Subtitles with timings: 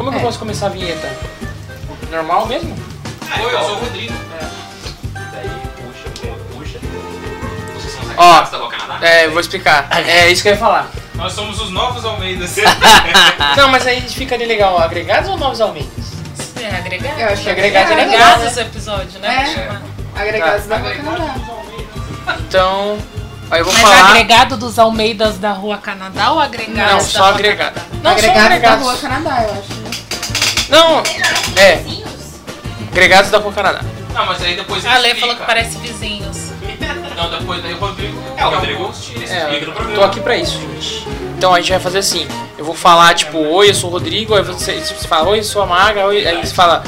[0.00, 0.24] Como é que eu É.
[0.24, 1.10] posso começar a vinheta?
[2.10, 2.74] Normal mesmo?
[3.38, 4.14] Oi, eu sou o Rodrigo.
[5.12, 6.08] Daí puxa,
[6.54, 6.78] puxa.
[7.74, 9.06] Vocês são os Ó, agregados da Boa Canadá?
[9.06, 9.86] É, eu vou explicar.
[10.06, 10.88] É isso que eu ia falar.
[11.16, 12.56] Nós somos os novos Almeidas.
[13.58, 14.78] Não, mas aí fica ali legal.
[14.80, 15.90] Agregados ou novos almeidas?
[16.58, 17.20] É, agregado.
[17.20, 18.14] Eu acho que Agregado é legal.
[18.14, 19.42] Agregados esse episódio, né?
[19.42, 19.46] É.
[19.54, 19.82] Chamar.
[20.16, 20.76] Agregados Tá.
[20.76, 21.34] da Boa Canadá.
[22.38, 22.98] Então,
[23.50, 24.10] aí eu vou Mas falar.
[24.10, 27.74] agregado dos Almeidas da Rua Canadá ou agregado Não, da só Rua agregado.
[27.74, 27.90] Canadá?
[28.02, 28.84] Não, só agregados da agregados.
[28.84, 29.79] Rua Canadá, eu acho.
[30.70, 31.02] Não,
[31.60, 31.82] é.
[32.90, 33.80] Agregados da Canadá.
[34.14, 35.20] Não, mas aí depois A Lê explica.
[35.20, 36.50] falou que parece vizinhos.
[37.16, 38.18] Não, depois daí o Rodrigo.
[38.36, 38.84] É, o Rodrigo.
[38.84, 39.94] É, explica no programa.
[39.94, 41.06] tô aqui pra isso, gente.
[41.36, 42.26] Então a gente vai fazer assim.
[42.58, 44.34] Eu vou falar, tipo, oi, eu sou o Rodrigo.
[44.34, 46.06] Aí você, você fala, oi, eu sou a Maga.
[46.06, 46.82] Oi, aí você fala.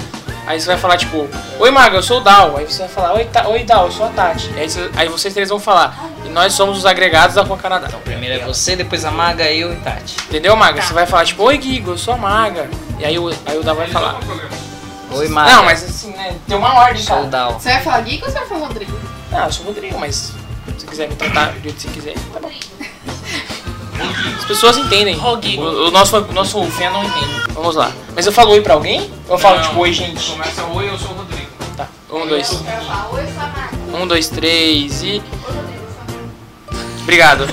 [0.45, 1.29] Aí você vai falar, tipo,
[1.61, 2.57] oi, Maga, eu sou o Dal.
[2.57, 4.51] Aí você vai falar, oi, Ta, oi Dal, eu sou a Tati.
[4.57, 7.89] Aí, você- aí vocês três vão falar, e nós somos os agregados da Rua Canadá.
[8.05, 10.17] Primeiro é você, depois a Maga, eu e Tati.
[10.29, 10.81] Entendeu, Maga?
[10.81, 10.89] Tá.
[10.89, 12.69] Você vai falar, tipo, oi, Guigo, eu sou a Maga.
[13.03, 14.21] E aí o, aí o Dal vai falar.
[15.11, 15.51] Oi, Maga.
[15.51, 16.37] Não, mas assim, né?
[16.47, 17.25] Tem uma ordem, cara.
[17.25, 17.59] Dal.
[17.59, 18.93] Você vai falar Geek ou você vai falar Rodrigo?
[19.29, 20.33] Não, eu sou o Rodrigo, mas se
[20.79, 22.49] você quiser me tratar do jeito que você quiser, tá bom.
[24.39, 25.17] As pessoas entendem.
[25.17, 27.43] O, o nosso, o nosso fã não entende.
[27.51, 27.91] Vamos lá.
[28.15, 29.11] Mas eu falo oi pra alguém?
[29.29, 30.31] Ou eu falo Não, tipo oi, gente?
[30.31, 31.51] Começa oi, eu sou o Rodrigo.
[31.77, 31.89] Tá.
[32.09, 32.63] Um, dois.
[33.93, 35.21] Um, dois, três e.
[37.01, 37.49] Obrigado.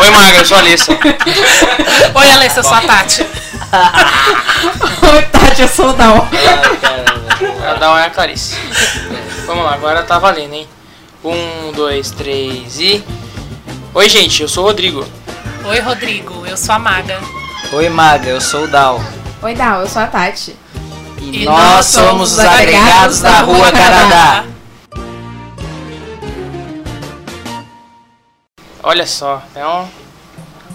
[0.00, 0.90] oi, Maga, eu sou a Alessa.
[2.12, 3.24] Oi, Alessa, eu sou a Tati.
[3.72, 7.70] Oi, Tati, eu sou o caramba.
[7.70, 8.54] A da é a Clarice.
[9.46, 10.68] Vamos lá, agora tá valendo, hein?
[11.24, 13.02] Um, dois, três e.
[13.94, 15.06] Oi, gente, eu sou o Rodrigo.
[15.64, 17.18] Oi, Rodrigo, eu sou a Maga.
[17.72, 19.00] Oi, Maga, eu sou o Dal.
[19.40, 20.54] Oi, Dal, eu sou a Tati.
[21.18, 24.44] E, E nós, nós somos os agregados da Rua Canadá.
[28.82, 30.01] Olha só, é um-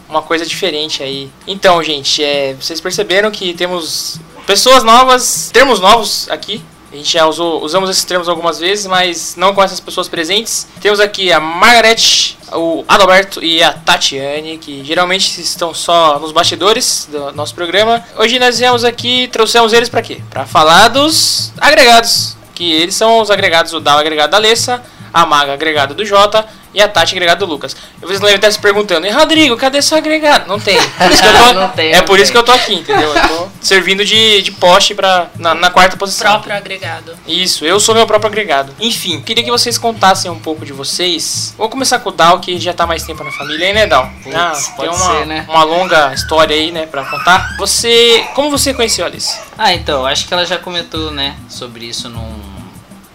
[0.09, 1.29] uma coisa diferente aí.
[1.45, 6.63] Então, gente, é, vocês perceberam que temos pessoas novas, termos novos aqui.
[6.91, 10.65] A gente já usou, usamos esses termos algumas vezes, mas não com essas pessoas presentes.
[10.79, 17.07] Temos aqui a Margarete, o Adalberto e a Tatiane, que geralmente estão só nos bastidores
[17.11, 18.01] do nosso programa.
[18.17, 20.21] Hoje nós viemos aqui, trouxemos eles para quê?
[20.29, 24.81] Para falar dos agregados, que eles são os agregados, o Dal agregado da Alessa,
[25.13, 27.75] a Maga agregado do Jota e a Tati agregado do Lucas.
[27.97, 30.47] E vocês devem estar se perguntando, e Rodrigo, cadê seu agregado?
[30.47, 30.77] Não tem.
[30.79, 32.31] Por isso que eu tô, Não tem, é não por isso tem.
[32.33, 33.15] que eu tô aqui, entendeu?
[33.15, 36.33] Eu tô servindo de, de poste pra, na, na quarta posição.
[36.33, 37.17] Próprio agregado.
[37.27, 38.75] Isso, eu sou meu próprio agregado.
[38.79, 41.55] Enfim, queria que vocês contassem um pouco de vocês.
[41.57, 44.07] Vou começar com o Dal, que já tá mais tempo na família aí, né, Dal?
[44.31, 45.45] Ah, pode tem uma, ser, né?
[45.49, 47.57] uma longa história aí, né, pra contar.
[47.57, 48.23] Você.
[48.35, 49.35] Como você conheceu a Alice?
[49.57, 52.39] Ah, então, acho que ela já comentou, né, sobre isso num,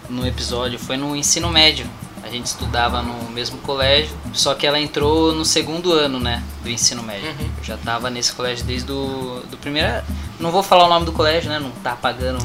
[0.09, 0.77] num episódio.
[0.77, 1.89] Foi no ensino médio.
[2.23, 6.69] A gente estudava no mesmo colégio, só que ela entrou no segundo ano, né, do
[6.69, 7.29] ensino médio.
[7.29, 7.49] Uhum.
[7.57, 10.01] Eu já tava nesse colégio desde do, do primeiro...
[10.39, 12.39] Não vou falar o nome do colégio, né, não tá pagando...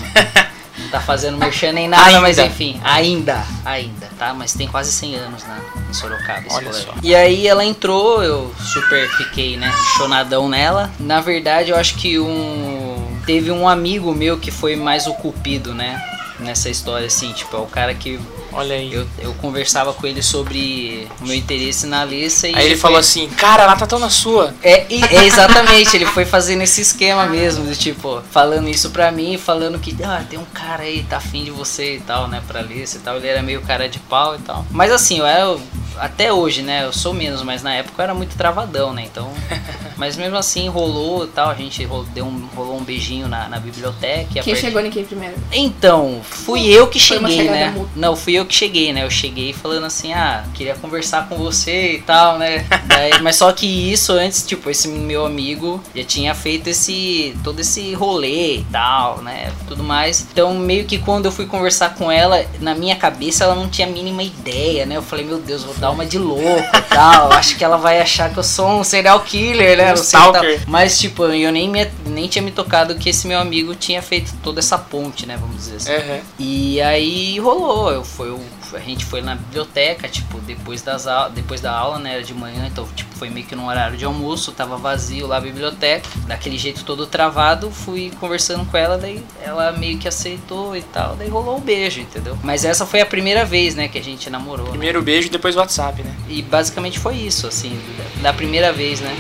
[0.78, 2.20] Não tá fazendo merchan nem nada, Ainda.
[2.20, 4.32] mas enfim, ainda, ainda, tá?
[4.32, 6.92] Mas tem quase 100 anos, né, em Sorocaba esse Olha colégio.
[6.92, 6.94] só.
[7.02, 10.88] E aí ela entrou, eu super fiquei, né, chonadão nela.
[11.00, 15.74] Na verdade, eu acho que um teve um amigo meu que foi mais o cupido,
[15.74, 16.00] né,
[16.38, 18.20] nessa história assim, tipo, é o cara que
[18.52, 18.92] Olha aí.
[18.92, 22.82] eu, eu conversava com ele sobre o meu interesse na Alissa e Aí ele foi-
[22.88, 24.54] falou assim, cara, ela tá tão na sua.
[24.62, 29.10] é, e- é exatamente, ele foi fazendo esse esquema mesmo, de tipo, falando isso pra
[29.10, 32.42] mim, falando que, ah, tem um cara aí, tá afim de você e tal, né,
[32.46, 34.64] pra Alice e tal, ele era meio cara de pau e tal.
[34.70, 35.56] Mas assim, eu era,
[35.98, 39.30] até hoje, né, eu sou menos, mas na época eu era muito travadão, né, então...
[39.98, 43.48] Mas mesmo assim, rolou e tal, a gente rolou, deu um, rolou um beijinho na,
[43.48, 44.20] na biblioteca.
[44.38, 45.34] a Quem partir- chegou em quem primeiro?
[45.52, 47.70] então, fui eu que Foi uma cheguei, né?
[47.70, 47.88] mútua.
[47.96, 49.04] Não, fui eu que cheguei, né?
[49.04, 52.64] Eu cheguei falando assim, ah, queria conversar com você e tal, né?
[52.86, 57.60] Daí- mas só que isso antes, tipo, esse meu amigo já tinha feito esse todo
[57.60, 59.52] esse rolê e tal, né?
[59.66, 60.26] Tudo mais.
[60.32, 63.86] Então, meio que quando eu fui conversar com ela, na minha cabeça ela não tinha
[63.86, 64.96] a mínima ideia, né?
[64.96, 66.42] Eu falei, meu Deus, vou dar uma de louco
[66.76, 67.32] e tal.
[67.32, 69.86] Acho que ela vai achar que eu sou um serial killer, né?
[69.86, 70.28] Um Não sei tal.
[70.32, 70.60] stalker.
[70.66, 74.32] Mas, tipo, eu nem, me, nem tinha me tocado que esse meu amigo tinha feito
[74.42, 75.36] toda essa ponte, né?
[75.40, 75.92] Vamos dizer assim.
[76.10, 76.20] Uhum.
[76.38, 78.44] E aí rolou, eu fui, eu-
[78.74, 82.14] a gente foi na biblioteca, tipo, depois, das au- depois da aula, né?
[82.14, 85.38] Era de manhã, então, tipo, foi meio que no horário de almoço, tava vazio lá
[85.38, 90.76] a biblioteca, daquele jeito todo travado, fui conversando com ela, daí ela meio que aceitou
[90.76, 92.38] e tal, daí rolou um beijo, entendeu?
[92.42, 94.66] Mas essa foi a primeira vez, né, que a gente namorou.
[94.66, 94.70] né?
[94.70, 96.14] Primeiro beijo, depois WhatsApp, né?
[96.28, 97.78] E basicamente foi isso, assim,
[98.22, 99.14] da da primeira vez, né?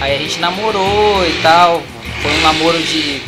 [0.00, 1.82] Aí a gente namorou e tal.
[2.22, 3.22] Foi um namoro de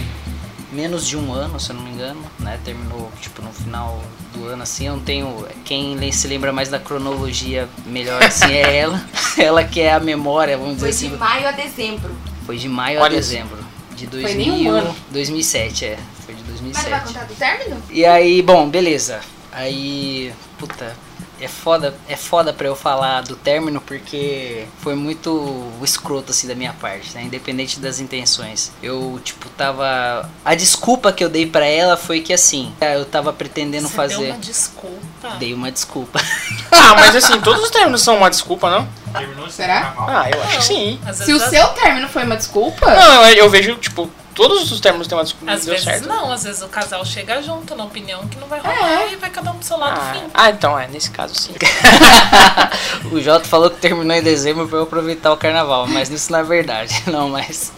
[0.73, 2.59] menos de um ano, se eu não me engano, né?
[2.65, 4.01] Terminou, tipo, no final
[4.35, 4.87] do ano, assim.
[4.87, 5.47] Eu não tenho...
[5.65, 9.03] Quem se lembra mais da cronologia melhor, assim, é ela.
[9.39, 11.17] ela que é a memória, vamos dizer Foi de assim.
[11.17, 12.15] maio a dezembro.
[12.47, 13.31] Foi de maio Olha a isso.
[13.31, 13.59] dezembro
[13.97, 14.97] de Foi 2000, nem um ano.
[15.11, 15.99] 2007, é.
[16.25, 16.91] Foi de Mas 2007.
[16.91, 17.83] vai contar do término?
[17.91, 19.21] E aí, bom, beleza.
[19.53, 20.97] Aí, puta,
[21.41, 26.55] é foda, é foda pra eu falar do término porque foi muito escroto assim da
[26.55, 27.23] minha parte, né?
[27.23, 28.71] Independente das intenções.
[28.83, 33.33] Eu, tipo, tava a desculpa que eu dei pra ela foi que assim, eu tava
[33.33, 35.29] pretendendo Você fazer deu uma desculpa.
[35.39, 36.21] dei uma desculpa.
[36.73, 38.89] Ah, mas assim, todos os términos são uma desculpa, não?
[39.13, 39.81] Terminou Será?
[39.83, 40.09] carnaval.
[40.09, 41.01] Ah, eu acho que sim.
[41.13, 45.07] Se o seu término foi uma desculpa, Não, eu, eu vejo, tipo, todos os términos
[45.09, 45.53] têm uma desculpa.
[45.53, 46.09] às deu vezes certo.
[46.09, 49.31] não, às vezes o casal chega junto na opinião que não vai rolar e vai
[49.31, 50.23] cada um pro seu lado Ah, fim.
[50.35, 51.55] ah, então é, nesse caso sim.
[53.13, 56.39] o Jota falou que terminou em dezembro pra eu aproveitar o carnaval, mas isso não
[56.41, 57.73] é verdade, não, mas.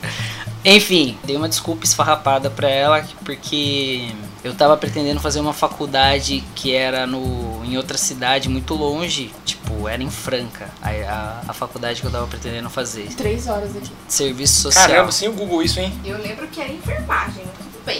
[0.64, 4.12] Enfim, dei uma desculpa esfarrapada pra ela, porque
[4.44, 9.88] eu tava pretendendo fazer uma faculdade que era no, em outra cidade muito longe, tipo,
[9.88, 13.08] era em Franca, a, a, a faculdade que eu tava pretendendo fazer.
[13.14, 13.90] três horas aqui.
[14.08, 14.88] Serviço social.
[14.88, 15.92] Caramba, sem o Google isso, hein?
[16.04, 17.44] Eu lembro que era enfermagem,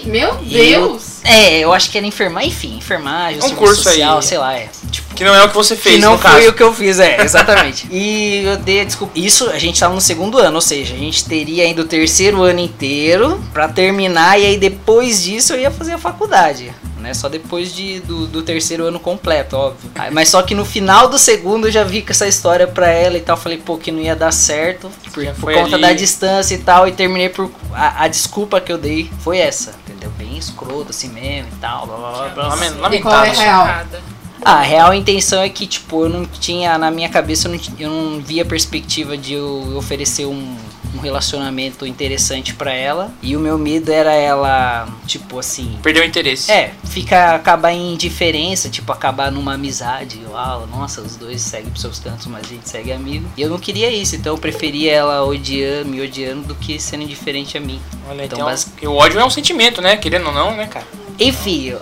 [0.04, 1.12] Meu E eu- Deus!
[1.24, 3.94] É, eu acho que era enfermagem, enfim, enfermagem, Um curso aí.
[3.96, 4.68] social, sei lá, é.
[4.90, 6.48] Tipo, Que não é o que você fez, que não no foi caso.
[6.48, 7.86] o que eu fiz, é, exatamente.
[7.92, 9.12] e eu dei a desculpa.
[9.18, 12.42] Isso a gente tava no segundo ano, ou seja, a gente teria ainda o terceiro
[12.42, 16.72] ano inteiro pra terminar, e aí depois disso eu ia fazer a faculdade.
[16.98, 19.90] Né, só depois de, do, do terceiro ano completo, óbvio.
[19.96, 22.88] Ah, Mas só que no final do segundo eu já vi com essa história pra
[22.90, 23.36] ela e tal.
[23.36, 24.88] Falei, pô, que não ia dar certo.
[25.12, 25.82] Por, por conta ali.
[25.82, 26.86] da distância e tal.
[26.86, 27.50] E terminei por.
[27.72, 30.10] A, a desculpa que eu dei foi essa, entendeu?
[30.18, 31.86] Bem escroto assim mesmo e tal.
[31.86, 32.48] Blá, blá, blá, blá.
[32.48, 33.40] Lamen- E qual é Lamentável.
[33.42, 33.66] real?
[33.66, 34.02] Chocada.
[34.44, 37.60] Ah, a real intenção é que, tipo, eu não tinha, na minha cabeça, eu não,
[37.78, 40.56] eu não via perspectiva de eu oferecer um,
[40.94, 43.12] um relacionamento interessante pra ela.
[43.22, 45.78] E o meu medo era ela, tipo assim.
[45.80, 46.50] Perdeu o interesse.
[46.50, 50.20] É, fica, acabar em indiferença, tipo, acabar numa amizade.
[50.28, 53.24] Uau, nossa, os dois seguem pros seus cantos, mas a gente segue amigo.
[53.36, 57.04] E eu não queria isso, então eu preferia ela odiando, me odiando do que sendo
[57.04, 57.80] indiferente a mim.
[58.08, 58.38] Olha, Então,
[58.76, 59.96] então, o ódio é um sentimento, né?
[59.96, 60.86] Querendo ou não, né, cara?
[61.18, 61.80] Enfim, eu-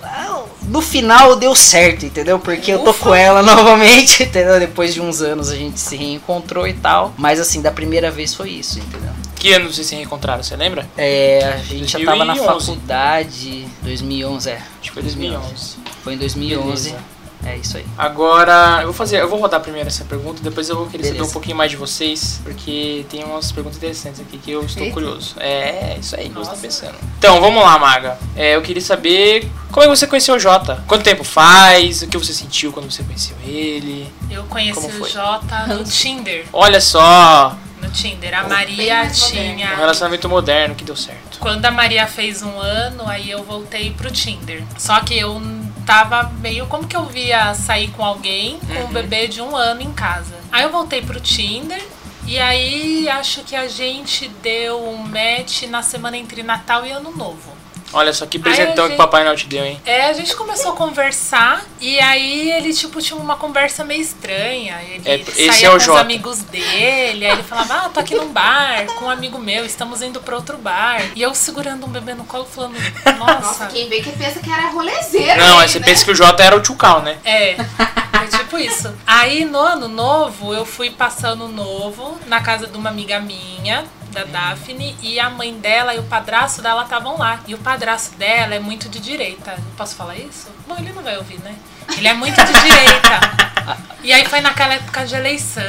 [0.70, 2.38] no final deu certo, entendeu?
[2.38, 4.58] Porque eu tô com ela novamente, entendeu?
[4.61, 7.12] Depois de uns anos a gente se reencontrou e tal.
[7.19, 9.11] Mas assim, da primeira vez foi isso, entendeu?
[9.34, 10.88] Que ano vocês se reencontraram, você lembra?
[10.96, 12.67] É, a gente já tava na 2011.
[12.67, 14.55] faculdade, 2011, é.
[14.55, 15.76] Acho que foi 2011.
[16.05, 16.90] Foi em 2011.
[16.90, 17.05] Beleza.
[17.44, 17.87] É isso aí.
[17.96, 21.14] Agora, eu vou fazer, eu vou rodar primeiro essa pergunta, depois eu vou querer saber
[21.14, 21.31] Beleza.
[21.31, 24.94] um pouquinho mais de vocês, porque tem umas perguntas interessantes aqui que eu estou Eita.
[24.94, 25.34] curioso.
[25.40, 26.94] É, isso aí que você tá pensando.
[27.19, 28.19] Então, vamos lá, Maga.
[28.37, 30.82] É, eu queria saber como é que você conheceu o Jota?
[30.87, 32.02] Quanto tempo faz?
[32.02, 34.12] O que você sentiu quando você conheceu ele?
[34.31, 35.08] Eu conheci Como o?
[35.08, 36.46] Jota no Tinder.
[36.52, 38.38] Olha só, No Tinder.
[38.38, 39.10] A Maria moderno.
[39.10, 39.76] um tinha.
[39.76, 41.38] relacionamento moderno que deu certo.
[41.38, 44.62] Quando a Maria fez um ano, aí eu voltei pro Tinder.
[44.76, 45.40] Só que eu
[45.87, 49.82] tava meio como que eu via sair com alguém com um bebê de um ano
[49.82, 50.35] em casa.
[50.50, 51.82] Aí eu voltei pro Tinder.
[52.27, 57.11] E aí acho que a gente deu um match na semana entre Natal e Ano
[57.17, 57.59] Novo.
[57.92, 59.81] Olha só que presentão gente- que o Papai Noel te deu, hein?
[59.84, 64.81] É, a gente começou a conversar e aí ele, tipo, tinha uma conversa meio estranha.
[64.82, 66.00] Ele É, esse saía é o com os Jota.
[66.00, 70.02] amigos dele, aí ele falava, ah, tô aqui num bar com um amigo meu, estamos
[70.02, 71.02] indo pra outro bar.
[71.16, 72.75] E eu segurando um bebê no colo falando,
[73.19, 73.66] Nossa, nossa.
[73.66, 75.40] quem vê que pensa que era rolezeiro.
[75.40, 75.86] Não, aí, você né?
[75.86, 77.19] pensa que o Jota era o Tchucal, né?
[77.25, 78.94] É, é tipo isso.
[79.06, 83.84] Aí no ano novo, eu fui passar ano novo na casa de uma amiga minha,
[84.10, 87.40] da Daphne, e a mãe dela e o padrasto dela estavam lá.
[87.46, 89.52] E o padrasto dela é muito de direita.
[89.52, 90.48] Eu Posso falar isso?
[90.67, 91.55] Bom, ele não vai ouvir, né?
[91.96, 93.20] Ele é muito de direita.
[94.03, 95.62] E aí foi naquela época de eleição,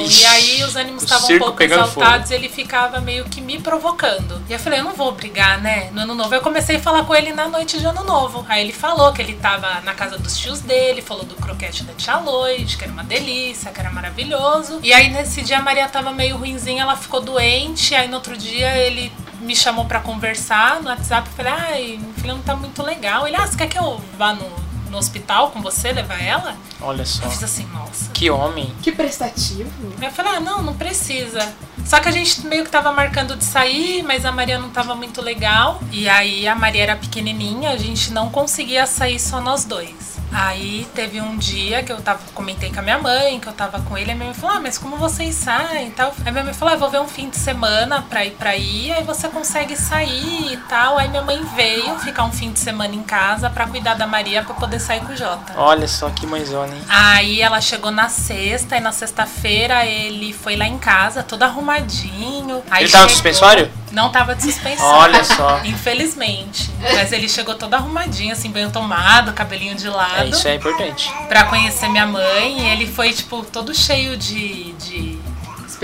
[0.00, 4.42] Ixi, e aí os ânimos estavam um pouco exaltados, ele ficava meio que me provocando.
[4.48, 5.90] E eu falei, eu não vou brigar, né?
[5.92, 6.34] No ano novo.
[6.34, 8.44] Eu comecei a falar com ele na noite de ano novo.
[8.48, 11.94] Aí ele falou que ele tava na casa dos tios dele, falou do croquete da
[11.94, 14.80] tia Loide, que era uma delícia, que era maravilhoso.
[14.82, 17.94] E aí nesse dia a Maria tava meio ruinzinha, ela ficou doente.
[17.94, 21.28] Aí no outro dia ele me chamou pra conversar no WhatsApp.
[21.28, 23.26] Eu falei, ai, minha filha não tá muito legal.
[23.26, 24.50] Ele, ah, você quer que eu vá no,
[24.90, 26.56] no hospital com você, levar ela?
[26.80, 27.24] Olha só.
[27.24, 28.10] Eu fiz assim, nossa.
[28.12, 28.74] Que homem.
[28.82, 29.70] Que prestativo.
[29.98, 31.52] Aí eu falei, ah, não, não precisa.
[31.84, 34.94] Só que a gente meio que tava marcando de sair, mas a Maria não tava
[34.94, 35.80] muito legal.
[35.90, 40.09] E aí a Maria era pequenininha, a gente não conseguia sair só nós dois.
[40.32, 43.80] Aí teve um dia que eu tava, comentei com a minha mãe, que eu tava
[43.80, 46.14] com ele, e a minha mãe falou, ah, mas como vocês saem e tal?
[46.24, 48.50] Aí minha mãe falou, ah, eu vou ver um fim de semana pra ir pra
[48.50, 50.98] aí, aí você consegue sair e tal.
[50.98, 54.42] Aí minha mãe veio ficar um fim de semana em casa pra cuidar da Maria
[54.42, 55.54] pra poder sair com o Jota.
[55.56, 56.82] Olha só que mãezona, hein?
[56.88, 62.62] Aí ela chegou na sexta e na sexta-feira ele foi lá em casa, todo arrumadinho.
[62.70, 63.70] Aí Ele tava no suspensório?
[63.90, 64.86] Não tava de suspensão.
[64.86, 65.60] Olha só.
[65.64, 66.70] Infelizmente.
[66.80, 70.22] Mas ele chegou todo arrumadinho, assim, bem tomado, cabelinho de lado.
[70.22, 71.12] É, isso é importante.
[71.28, 72.60] Pra conhecer minha mãe.
[72.60, 74.72] E ele foi, tipo, todo cheio de.
[74.72, 75.18] de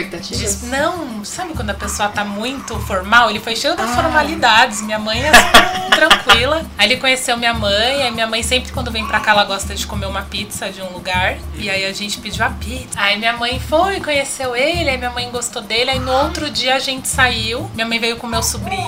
[0.00, 0.38] Expectativas?
[0.38, 3.30] Diz- Não, sabe quando a pessoa tá muito formal?
[3.30, 4.82] Ele foi cheio das formalidades.
[4.82, 6.66] Minha mãe é super tranquila.
[6.76, 8.02] Aí ele conheceu minha mãe.
[8.02, 10.82] Aí minha mãe sempre quando vem pra cá ela gosta de comer uma pizza de
[10.82, 11.38] um lugar.
[11.54, 12.90] E aí a gente pediu a pizza.
[13.00, 14.90] Aí minha mãe foi, conheceu ele.
[14.90, 15.90] Aí minha mãe gostou dele.
[15.90, 17.70] Aí no outro dia a gente saiu.
[17.74, 18.86] Minha mãe veio com meu sobrinho.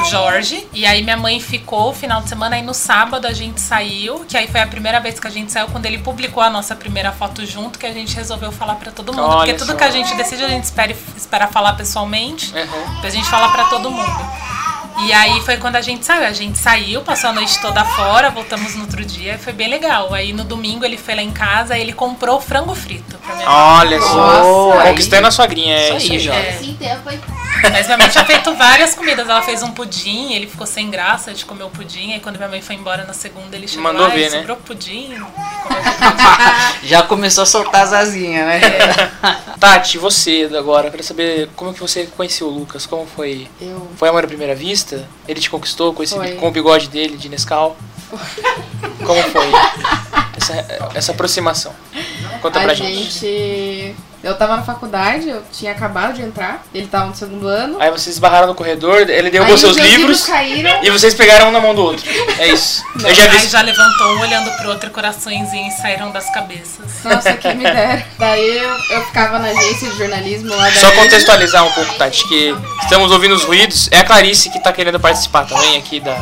[0.00, 0.66] O Jorge.
[0.72, 2.56] E aí minha mãe ficou o final de semana.
[2.56, 4.24] Aí no sábado a gente saiu.
[4.28, 5.68] Que aí foi a primeira vez que a gente saiu.
[5.68, 7.78] Quando ele publicou a nossa primeira foto junto.
[7.78, 9.24] Que a gente resolveu falar pra todo mundo.
[9.24, 9.76] Olha porque tudo só.
[9.76, 12.52] que a gente decide, a gente espera, espera falar pessoalmente.
[12.54, 13.00] Uhum.
[13.00, 14.59] Pra gente falar pra todo mundo.
[15.06, 16.24] E aí foi quando a gente saiu.
[16.26, 19.34] A gente saiu, passou a noite toda fora, voltamos no outro dia.
[19.34, 20.12] e Foi bem legal.
[20.12, 23.48] Aí no domingo ele foi lá em casa e ele comprou frango frito pra minha
[23.48, 23.56] mãe.
[23.80, 24.14] Olha só.
[24.16, 26.18] Nossa, Conquistando a sogrinha, é Isso isso aí.
[26.20, 26.38] Jota.
[26.38, 27.70] É.
[27.72, 29.28] Mas minha mãe tinha feito várias comidas.
[29.28, 32.12] Ela fez um pudim, ele ficou sem graça de comer o pudim.
[32.12, 34.36] Aí quando minha mãe foi embora na segunda, ele chegou Mandou lá, ver, "Ai, né?"
[34.38, 35.08] sobrou pudim.
[35.08, 35.26] comeu
[35.82, 36.86] pudim.
[36.88, 38.60] Já começou a soltar as asinhas, né?
[39.58, 43.46] Tati, você agora, eu quero saber como que você conheceu o Lucas, como foi?
[43.60, 43.88] Eu.
[43.96, 44.89] Foi amor à primeira vista?
[45.28, 46.32] Ele te conquistou com, esse, Foi.
[46.32, 47.76] com o bigode dele de Nescau?
[49.04, 49.46] Como foi
[50.36, 51.72] essa, essa aproximação?
[52.40, 53.10] Conta pra a gente.
[53.10, 53.96] gente.
[54.22, 57.80] Eu tava na faculdade, eu tinha acabado de entrar, ele tava no segundo ano.
[57.80, 60.84] Aí vocês esbarraram no corredor, ele derrubou Aí seus livros caíram.
[60.84, 62.04] e vocês pegaram um na mão do outro.
[62.38, 62.84] É isso.
[63.02, 63.48] Eu já Aí vi.
[63.48, 67.02] já levantou um olhando pro outro, coraçõezinhos saíram das cabeças.
[67.02, 68.04] Nossa, que me dera.
[68.18, 72.28] Daí eu, eu ficava na agência de jornalismo lá da Só contextualizar um pouco, Tati,
[72.28, 73.88] que estamos ouvindo os ruídos.
[73.90, 76.16] É a Clarice que tá querendo participar também aqui da,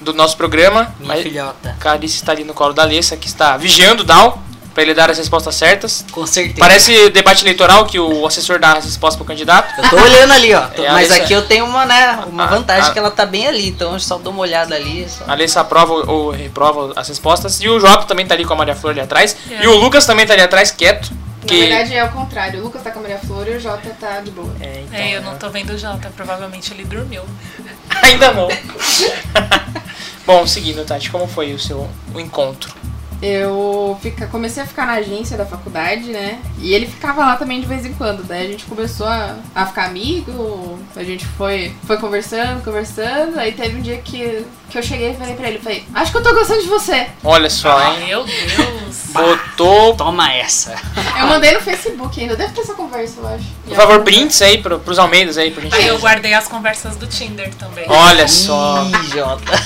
[0.00, 0.94] do nosso programa.
[0.98, 1.76] Minha Mas filhota.
[1.78, 4.42] Clarice está ali no colo da Alessa, que está vigiando o Dal
[4.78, 6.04] pra ele dar as respostas certas.
[6.12, 6.60] Com certeza.
[6.60, 9.74] Parece debate eleitoral que o assessor dá as respostas pro candidato.
[9.82, 10.68] Eu tô olhando ali, ó.
[10.68, 12.98] Tô- É, a mas Alessa- aqui eu tenho uma, né, uma A- vantagem a- que
[13.00, 15.04] ela tá bem ali, então eu só dou uma olhada ali.
[15.08, 15.24] Só...
[15.26, 17.60] A Alessa aprova ou reprova as respostas.
[17.60, 19.36] E o Jota também tá ali com a Maria Flor ali atrás.
[19.50, 19.64] É.
[19.64, 21.10] E o Lucas também tá ali atrás, quieto.
[21.42, 21.60] Na Que...
[21.66, 22.60] verdade é o contrário.
[22.60, 24.54] O Lucas tá com a Maria Flor e o Jota tá de boa.
[24.60, 27.22] É, então, É, eu não tô vendo o Jota, provavelmente ele dormiu.
[28.02, 28.46] Ainda não.
[30.24, 32.72] Bom, seguindo, Tati, como foi o seu o encontro?
[33.20, 36.38] Eu fica, comecei a ficar na agência da faculdade, né?
[36.58, 38.22] E ele ficava lá também de vez em quando.
[38.22, 43.38] Daí a gente começou a, a ficar amigo, a gente foi, foi conversando, conversando.
[43.38, 46.18] Aí teve um dia que, que eu cheguei e falei pra ele, falei, acho que
[46.18, 47.08] eu tô gostando de você.
[47.24, 48.06] Olha só, hein?
[48.06, 48.98] Meu Deus.
[49.10, 50.76] Botou, Toma essa.
[51.18, 53.44] Eu mandei no Facebook ainda, deve ter essa conversa, eu acho.
[53.66, 55.88] por favor, prints aí pro, pros Almeidas aí, por Aí gentileza.
[55.94, 57.84] eu guardei as conversas do Tinder também.
[57.88, 58.84] Olha só.
[58.84, 59.60] Ih, Jota.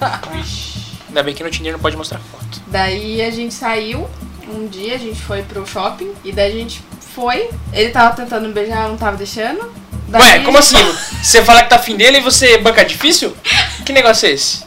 [1.16, 2.60] Ainda bem que no Tinder não pode mostrar foto.
[2.66, 4.06] Daí a gente saiu,
[4.46, 6.82] um dia a gente foi pro shopping, e daí a gente
[7.14, 7.48] foi.
[7.72, 9.72] Ele tava tentando me beijar, não tava deixando.
[10.08, 10.76] Daí Ué, como assim?
[11.24, 13.34] Você fala que tá afim dele e você banca difícil?
[13.86, 14.62] Que negócio é esse?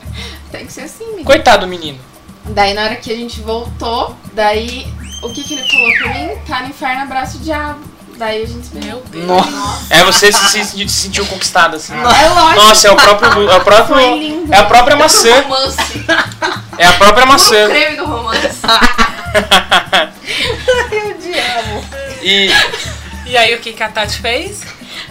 [0.51, 1.23] Tem que ser assim, menino.
[1.23, 1.99] Coitado do menino.
[2.45, 4.87] Daí na hora que a gente voltou, daí
[5.21, 6.29] o que que ele falou pra mim?
[6.47, 7.79] Tá no inferno, abraço o diabo.
[8.19, 9.01] Daí a gente se beijou.
[9.11, 9.25] Meu Deus.
[9.25, 9.85] Nossa.
[9.89, 11.93] É você se, se, se sentiu conquistado assim.
[11.93, 12.55] É lógico.
[12.61, 13.49] Nossa, é o próprio.
[13.49, 14.53] É, o próprio, Foi lindo.
[14.53, 15.41] é a própria maçã.
[15.41, 15.77] Romance.
[16.77, 17.67] É a própria O maçã.
[17.69, 18.59] creme do romance.
[22.21, 22.49] E
[23.25, 24.61] E aí o que, que a Tati fez?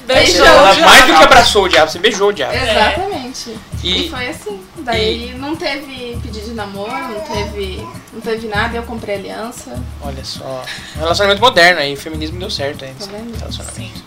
[0.07, 0.45] Beijou.
[0.45, 0.91] ela o diabo.
[0.91, 2.55] mais do que abraçou o diabo, você beijou o diabo.
[2.55, 3.57] Exatamente.
[3.83, 4.61] E- E, foi assim.
[4.93, 9.79] Daí não teve pedido de namoro, não teve, não teve nada, eu comprei aliança.
[10.01, 10.65] Olha só.
[10.97, 12.95] Relacionamento moderno aí, o feminismo deu certo aí.
[12.99, 13.37] Tá vendo?
[13.37, 14.03] relacionamento.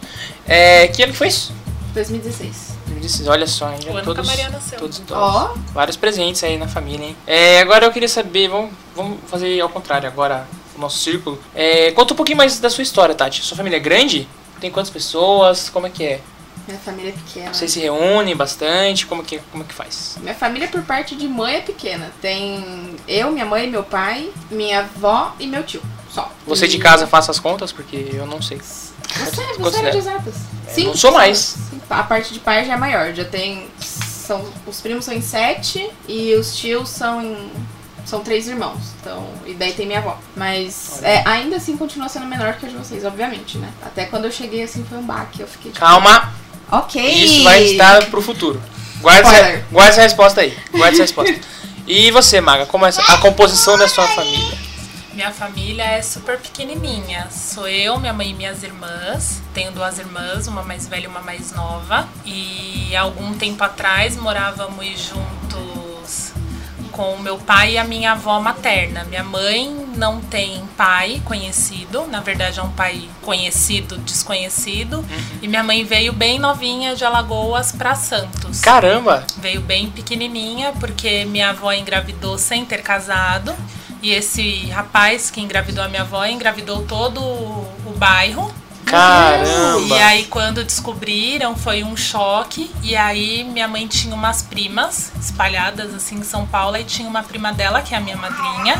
[0.47, 1.53] É, que ano que foi isso?
[1.93, 2.71] 2016.
[2.87, 3.77] 2016, Olha só, hein?
[3.79, 4.79] já O ano todos, que a Maria nasceu.
[4.79, 5.23] todos idosos.
[5.23, 7.17] Ó, Vários presentes aí na família, hein?
[7.27, 11.39] É, agora eu queria saber, vamos, vamos fazer ao contrário agora, o nosso círculo.
[11.53, 13.43] É, conta um pouquinho mais da sua história, Tati.
[13.43, 14.27] Sua família é grande?
[14.59, 15.69] Tem quantas pessoas?
[15.69, 16.19] Como é que é?
[16.67, 17.53] Minha família é pequena.
[17.53, 19.05] Vocês se reúnem bastante?
[19.05, 20.17] Como que, como que faz?
[20.21, 22.11] Minha família por parte de mãe é pequena.
[22.21, 25.81] Tem eu, minha mãe, meu pai, minha avó e meu tio.
[26.09, 26.31] Só.
[26.45, 28.59] Você E- de casa faça as contas, porque eu não sei.
[28.59, 28.91] Você,
[29.53, 29.87] você Considera.
[29.87, 30.35] é de exatas.
[30.67, 31.37] É, não sou mais.
[31.69, 33.13] Sim, a parte de pai já é maior.
[33.13, 33.67] Já tem.
[33.79, 37.51] São, os primos são em sete e os tios são em.
[38.05, 38.79] São três irmãos.
[38.99, 40.17] Então, e daí tem minha avó.
[40.35, 43.71] Mas é, ainda assim continua sendo menor que a de vocês, obviamente, né?
[43.85, 45.39] Até quando eu cheguei assim foi um baque.
[45.41, 46.33] Eu fiquei tipo, Calma,
[46.71, 47.01] Ok.
[47.01, 48.61] isso vai estar pro futuro.
[49.01, 50.57] Guarda essa, guarda essa resposta aí.
[50.71, 51.35] Guarda essa resposta.
[51.87, 54.57] E você, Maga, como é a composição da sua família?
[55.13, 57.27] Minha família é super pequenininha.
[57.29, 59.41] Sou eu, minha mãe e minhas irmãs.
[59.53, 62.07] Tenho duas irmãs, uma mais velha e uma mais nova.
[62.23, 65.90] E algum tempo atrás morávamos juntos
[66.91, 69.03] com meu pai e a minha avó materna.
[69.05, 75.05] Minha mãe não tem pai conhecido, na verdade é um pai conhecido, desconhecido.
[75.41, 78.61] E minha mãe veio bem novinha de Alagoas para Santos.
[78.61, 79.25] Caramba!
[79.37, 83.53] Veio bem pequenininha, porque minha avó engravidou sem ter casado.
[84.01, 88.51] E esse rapaz que engravidou a minha avó engravidou todo o bairro.
[88.85, 89.95] Caramba!
[89.95, 92.71] E aí quando descobriram foi um choque.
[92.83, 97.23] E aí minha mãe tinha umas primas espalhadas assim em São Paulo e tinha uma
[97.23, 98.75] prima dela, que é a minha madrinha,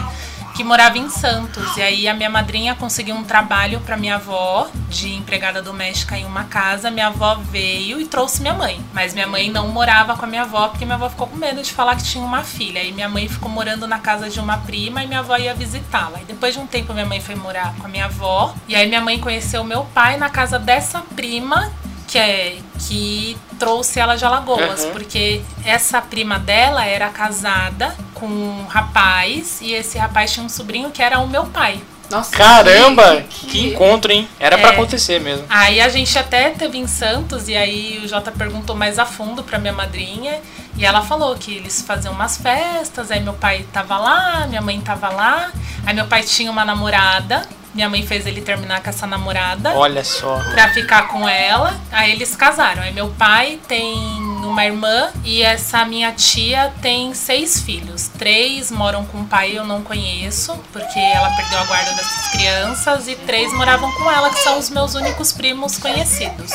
[0.61, 1.75] que morava em Santos.
[1.75, 6.23] E aí a minha madrinha conseguiu um trabalho para minha avó de empregada doméstica em
[6.23, 6.91] uma casa.
[6.91, 8.79] Minha avó veio e trouxe minha mãe.
[8.93, 11.63] Mas minha mãe não morava com a minha avó porque minha avó ficou com medo
[11.63, 12.83] de falar que tinha uma filha.
[12.83, 16.21] E minha mãe ficou morando na casa de uma prima e minha avó ia visitá-la.
[16.21, 18.53] E depois de um tempo minha mãe foi morar com a minha avó.
[18.67, 21.71] E aí minha mãe conheceu meu pai na casa dessa prima
[22.11, 24.91] que é que trouxe ela de Alagoas, Uhum.
[24.91, 30.91] porque essa prima dela era casada com um rapaz e esse rapaz tinha um sobrinho
[30.91, 31.81] que era o meu pai.
[32.09, 33.23] Nossa, Caramba!
[33.29, 34.27] que- Que encontro, hein?
[34.37, 34.73] Era pra É.
[34.73, 35.45] acontecer mesmo.
[35.49, 39.41] Aí a gente até teve em Santos e aí o Jota perguntou mais a fundo
[39.43, 40.37] pra minha madrinha
[40.77, 44.81] e ela falou que eles faziam umas festas, aí meu pai tava lá, minha mãe
[44.81, 45.49] tava lá,
[45.85, 49.73] aí meu pai tinha uma namorada, minha mãe fez ele terminar com essa namorada.
[49.75, 50.39] Olha só.
[50.51, 51.79] pra ficar com ela.
[51.91, 52.83] Aí eles casaram.
[52.83, 53.95] Aí meu pai tem
[54.43, 58.09] uma irmã e essa minha tia tem seis filhos.
[58.17, 63.07] Três moram com o pai, eu não conheço, porque ela perdeu a guarda dessas crianças,
[63.07, 66.51] e três moravam com ela, que são os meus únicos primos conhecidos.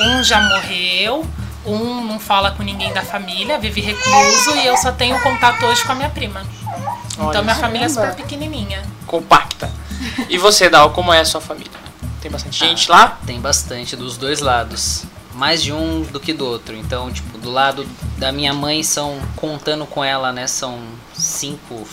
[0.00, 1.26] Um já morreu.
[1.68, 5.84] Um não fala com ninguém da família, vive recluso e eu só tenho contato hoje
[5.84, 6.46] com a minha prima.
[7.18, 8.82] Olha Então minha família é super pequenininha.
[9.06, 9.70] Compacta.
[10.28, 11.72] E você, Dal, como é a sua família?
[12.20, 13.18] Tem bastante gente lá?
[13.26, 15.04] Tem bastante dos dois lados.
[15.34, 16.74] Mais de um do que do outro.
[16.74, 20.80] Então, tipo, do lado da minha mãe são, contando com ela, né, são
[21.14, 21.86] cinco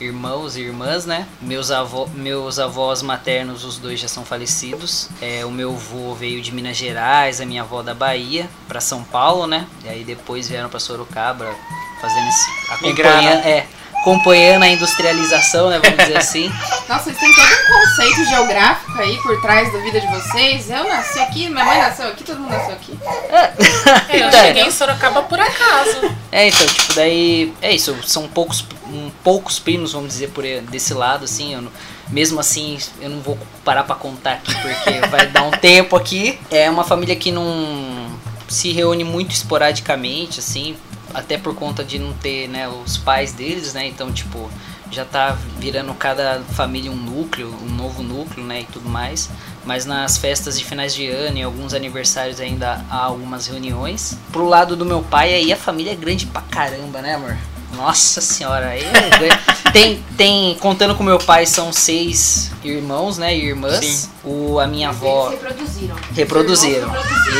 [0.00, 1.26] irmãos e irmãs, né?
[1.40, 5.08] Meus, avó, meus avós maternos, os dois já são falecidos.
[5.20, 9.02] É, o meu avô veio de Minas Gerais, a minha avó da Bahia, pra São
[9.04, 9.66] Paulo, né?
[9.84, 11.54] E aí depois vieram pra Sorocaba,
[12.00, 12.72] fazendo esse.
[12.72, 13.66] Acompanhando, é,
[14.10, 15.80] acompanhando a industrialização, né?
[15.82, 16.48] Vamos dizer assim.
[16.88, 20.70] Nossa, vocês têm todo um conceito geográfico aí por trás da vida de vocês.
[20.70, 22.96] Eu nasci aqui, minha mãe nasceu aqui, todo mundo nasceu aqui.
[23.28, 23.52] É,
[24.22, 26.14] eu Então, cheguei em Sorocaba por acaso.
[26.30, 27.52] É, então, tipo, daí.
[27.60, 31.54] É isso, são poucos, um, poucos primos, vamos dizer, por desse lado, assim.
[31.54, 31.72] Eu não-
[32.08, 36.38] mesmo assim, eu não vou parar pra contar aqui, porque vai dar um tempo aqui.
[36.48, 38.06] É uma família que não
[38.48, 40.76] se reúne muito esporadicamente, assim.
[41.16, 43.86] Até por conta de não ter, né, os pais deles, né?
[43.86, 44.50] Então, tipo,
[44.90, 48.60] já tá virando cada família um núcleo, um novo núcleo, né?
[48.60, 49.30] E tudo mais.
[49.64, 54.18] Mas nas festas de finais de ano e alguns aniversários ainda há algumas reuniões.
[54.30, 57.34] Pro lado do meu pai, aí a família é grande pra caramba, né, amor?
[57.76, 63.44] Nossa senhora, aí é tem, tem, contando com meu pai, são seis irmãos, né, e
[63.44, 63.84] irmãs.
[63.84, 64.08] Sim.
[64.24, 65.96] O, a minha avó Eles reproduziram.
[66.14, 66.92] reproduziram.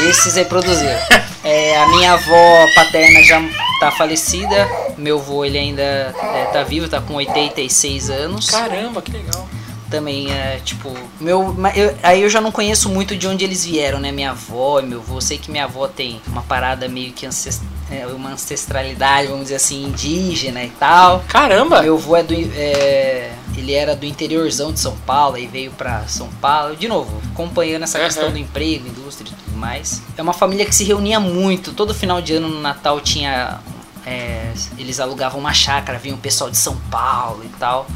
[0.08, 0.98] Esses reproduziram.
[1.42, 3.40] É, a minha avó paterna já
[3.80, 4.68] tá falecida.
[4.98, 9.48] Meu avô, ele ainda é, tá vivo, tá com 86 anos Caramba, que legal.
[9.90, 13.98] Também é tipo meu eu- aí eu já não conheço muito de onde eles vieram
[14.00, 17.62] né minha avó meu avô sei que minha avó tem uma parada meio que ancest-
[17.90, 21.82] é, uma ancestralidade vamos dizer assim indígena e tal Caramba!
[21.82, 26.06] meu avô é do é, ele era do interiorzão de São Paulo e veio pra
[26.08, 28.06] São Paulo de novo acompanhando essa Aham.
[28.06, 31.94] questão do emprego indústria e tudo mais é uma família que se reunia muito todo
[31.94, 33.60] final de ano no Natal tinha
[34.04, 37.86] é, eles alugavam uma chácara vinha o pessoal de São Paulo e tal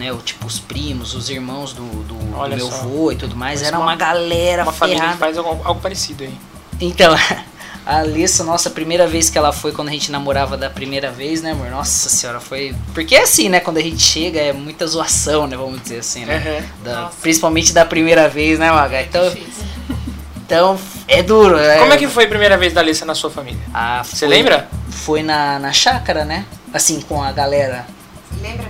[0.00, 2.74] né, o, tipo os primos, os irmãos do, do, do meu só.
[2.76, 5.16] avô e tudo mais, Parece era uma- uma, galera Uma família ferrada.
[5.18, 6.34] que faz algo, algo parecido aí.
[6.80, 7.14] Então,
[7.84, 11.10] a Alessa, nossa, a primeira vez que ela foi, quando a gente namorava da primeira
[11.10, 11.68] vez, né, amor?
[11.70, 12.74] Nossa senhora, foi.
[12.94, 13.60] Porque é assim, né?
[13.60, 15.56] Quando a gente chega é muita zoação, né?
[15.56, 16.36] Vamos dizer assim, né?
[16.36, 16.66] Aham.
[16.84, 19.02] Da- principalmente da primeira vez, né, Maga?
[19.02, 19.64] Então, Difícil.
[20.44, 21.56] então é duro.
[21.78, 23.60] Como é que foi a primeira vez da Alessa na sua família?
[23.74, 24.68] Ah, Você foi- lembra?
[24.90, 26.44] Foi na, na chácara, né?
[26.72, 27.86] Assim, com a galera.
[28.30, 28.66] Você lembra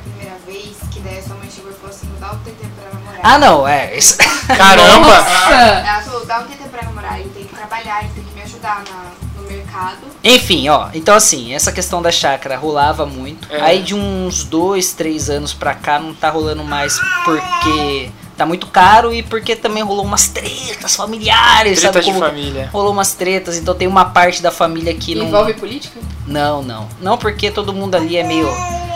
[3.22, 3.96] Ah, não, é.
[3.96, 4.16] Isso...
[4.46, 5.06] Caramba!
[5.06, 5.54] Nossa!
[5.54, 8.42] Ela falou, dá o TT pra namorar, ele tem que trabalhar, ele tem que me
[8.42, 9.98] ajudar na- no mercado.
[10.22, 13.46] Enfim, ó, então assim, essa questão da chácara rolava muito.
[13.52, 13.61] É.
[13.62, 18.66] Aí de uns dois, três anos pra cá não tá rolando mais porque tá muito
[18.68, 22.05] caro e porque também rolou umas tretas familiares, Treta sabe?
[22.07, 22.70] de como- família.
[22.72, 25.26] Rolou umas tretas, então tem uma parte da família que não.
[25.26, 26.00] Envolve política?
[26.26, 26.88] Não, não.
[27.03, 28.48] Não porque todo mundo ali é meio.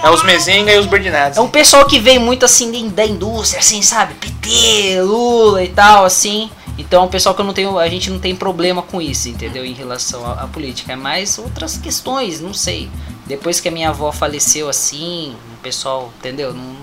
[0.02, 1.38] É os Mezenga e os Berdinazzi.
[1.38, 4.14] É um pessoal que vem muito assim da indústria, assim, sabe?
[4.14, 6.50] PT, Lula e tal, assim.
[6.76, 9.28] Então é um pessoal que eu não tenho, a gente não tem problema com isso,
[9.28, 9.64] entendeu?
[9.64, 10.92] Em relação à, à política.
[10.92, 12.88] É mais outras questões, não sei.
[13.26, 16.52] Depois que a minha avó faleceu assim, o pessoal, entendeu?
[16.52, 16.76] Não,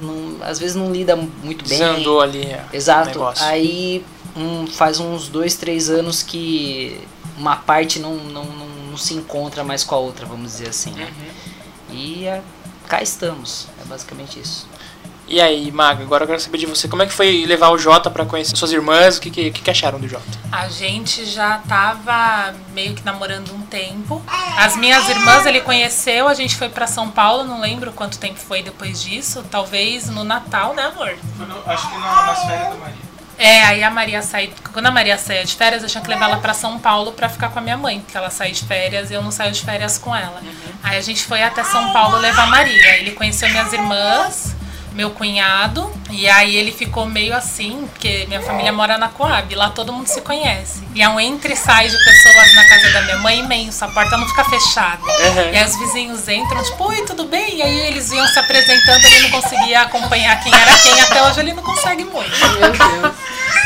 [0.00, 1.78] não- às vezes não lida muito bem.
[1.78, 2.42] Desandou ali.
[2.42, 3.18] é, Exato.
[3.40, 4.04] Aí
[4.36, 7.00] um, faz uns dois, três anos que
[7.38, 10.90] uma parte não, não, não, não se encontra mais com a outra, vamos dizer assim.
[10.92, 11.08] né?
[11.90, 11.96] Uhum.
[11.96, 12.42] E é,
[12.88, 13.68] cá estamos.
[13.80, 14.66] É basicamente isso.
[15.28, 16.86] E aí, Maga, agora eu quero saber de você.
[16.86, 19.16] Como é que foi levar o Jota pra conhecer suas irmãs?
[19.16, 20.24] O que, que, que acharam do Jota?
[20.52, 24.22] A gente já tava meio que namorando um tempo.
[24.56, 28.38] As minhas irmãs ele conheceu, a gente foi pra São Paulo, não lembro quanto tempo
[28.38, 29.44] foi depois disso.
[29.50, 31.16] Talvez no Natal, né, amor?
[31.36, 33.06] Foi no- acho que na- nas férias da Maria.
[33.38, 34.50] É, aí a Maria saiu.
[34.72, 37.28] Quando a Maria saía de férias, eu tinha que levar ela pra São Paulo pra
[37.28, 39.62] ficar com a minha mãe, porque ela saiu de férias e eu não saio de
[39.62, 40.40] férias com ela.
[40.82, 42.96] Aí a gente foi até São Paulo levar a Maria.
[42.96, 44.55] Ele conheceu minhas irmãs,
[44.96, 49.68] meu cunhado, e aí ele ficou meio assim, porque minha família mora na Coab, lá
[49.68, 50.82] todo mundo se conhece.
[50.94, 53.88] E é um entre e sai de pessoas na casa da minha mãe imenso, a
[53.88, 55.02] porta não fica fechada.
[55.04, 55.52] Uhum.
[55.52, 57.56] E aí os vizinhos entram, tipo, oi, tudo bem?
[57.56, 61.40] E aí eles iam se apresentando, ele não conseguia acompanhar quem era quem, até hoje
[61.40, 62.30] ele não consegue muito.
[62.58, 63.14] Meu Deus.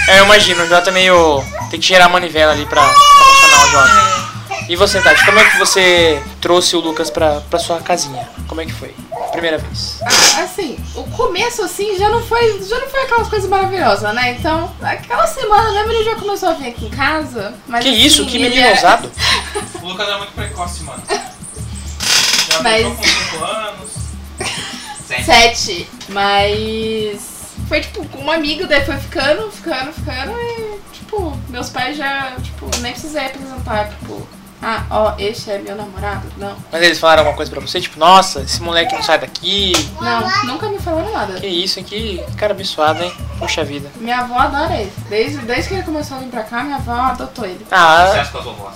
[0.09, 1.45] É, eu imagino, o Jota é meio.
[1.71, 4.30] Tem que gerar a manivela ali pra, pra funcionar o Jota.
[4.71, 8.29] E você, Tati, como é que você trouxe o Lucas pra, pra sua casinha?
[8.47, 8.95] Como é que foi?
[9.33, 9.99] Primeira vez.
[10.01, 14.37] Ah, assim, o começo assim já não foi, já não foi aquelas coisas maravilhosas, né?
[14.39, 17.53] Então, aquela semana mesmo ele já começou a vir aqui em casa.
[17.67, 18.27] Mas, que assim, isso?
[18.27, 19.11] Que menino é- ousado?
[19.83, 21.03] O Lucas era muito precoce, mano.
[22.49, 23.91] Já Mas- com 5 anos.
[25.09, 25.25] Sete.
[25.27, 25.89] Sete.
[26.11, 27.21] Mas
[27.69, 32.37] foi tipo com um amigo, daí foi ficando, ficando, ficando e tipo, meus pais já,
[32.41, 34.29] tipo, nem precisei apresentar, tipo,
[34.63, 36.29] ah, ó, este é meu namorado.
[36.37, 36.55] Não.
[36.71, 37.81] Mas eles falaram alguma coisa pra você?
[37.81, 39.73] Tipo, nossa, esse moleque não sai daqui.
[40.01, 41.41] Não, nunca me falaram nada.
[41.41, 41.85] Que isso, hein?
[41.85, 43.13] Que cara abençoado, hein?
[43.39, 43.91] Puxa vida.
[43.97, 44.93] Minha avó adora ele.
[45.09, 47.67] Desde, desde que ele começou a vir pra cá, minha avó adotou ele.
[47.71, 48.75] Ah, Sucesso com as vovós.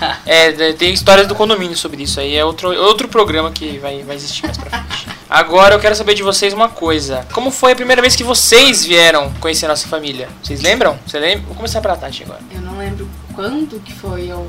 [0.24, 2.36] É, tem histórias do condomínio sobre isso aí.
[2.36, 5.08] É outro, outro programa que vai, vai existir mais pra frente.
[5.28, 7.26] Agora eu quero saber de vocês uma coisa.
[7.32, 10.28] Como foi a primeira vez que vocês vieram conhecer a nossa família?
[10.42, 10.98] Vocês lembram?
[11.04, 11.46] Você lembra?
[11.46, 12.40] Vou começar pela Tati agora.
[12.50, 14.46] Eu não lembro quando que foi eu.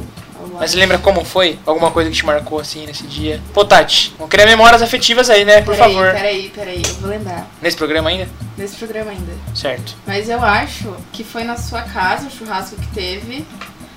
[0.59, 1.57] Mas você lembra como foi?
[1.65, 3.41] Alguma coisa que te marcou assim nesse dia?
[3.53, 5.61] Pô, Tati, vamos criar memórias afetivas aí, né?
[5.61, 6.11] Por peraí, favor.
[6.11, 7.47] Peraí, peraí, eu vou lembrar.
[7.61, 8.27] Nesse programa ainda?
[8.57, 9.31] Nesse programa ainda.
[9.55, 9.95] Certo.
[10.05, 13.45] Mas eu acho que foi na sua casa o churrasco que teve.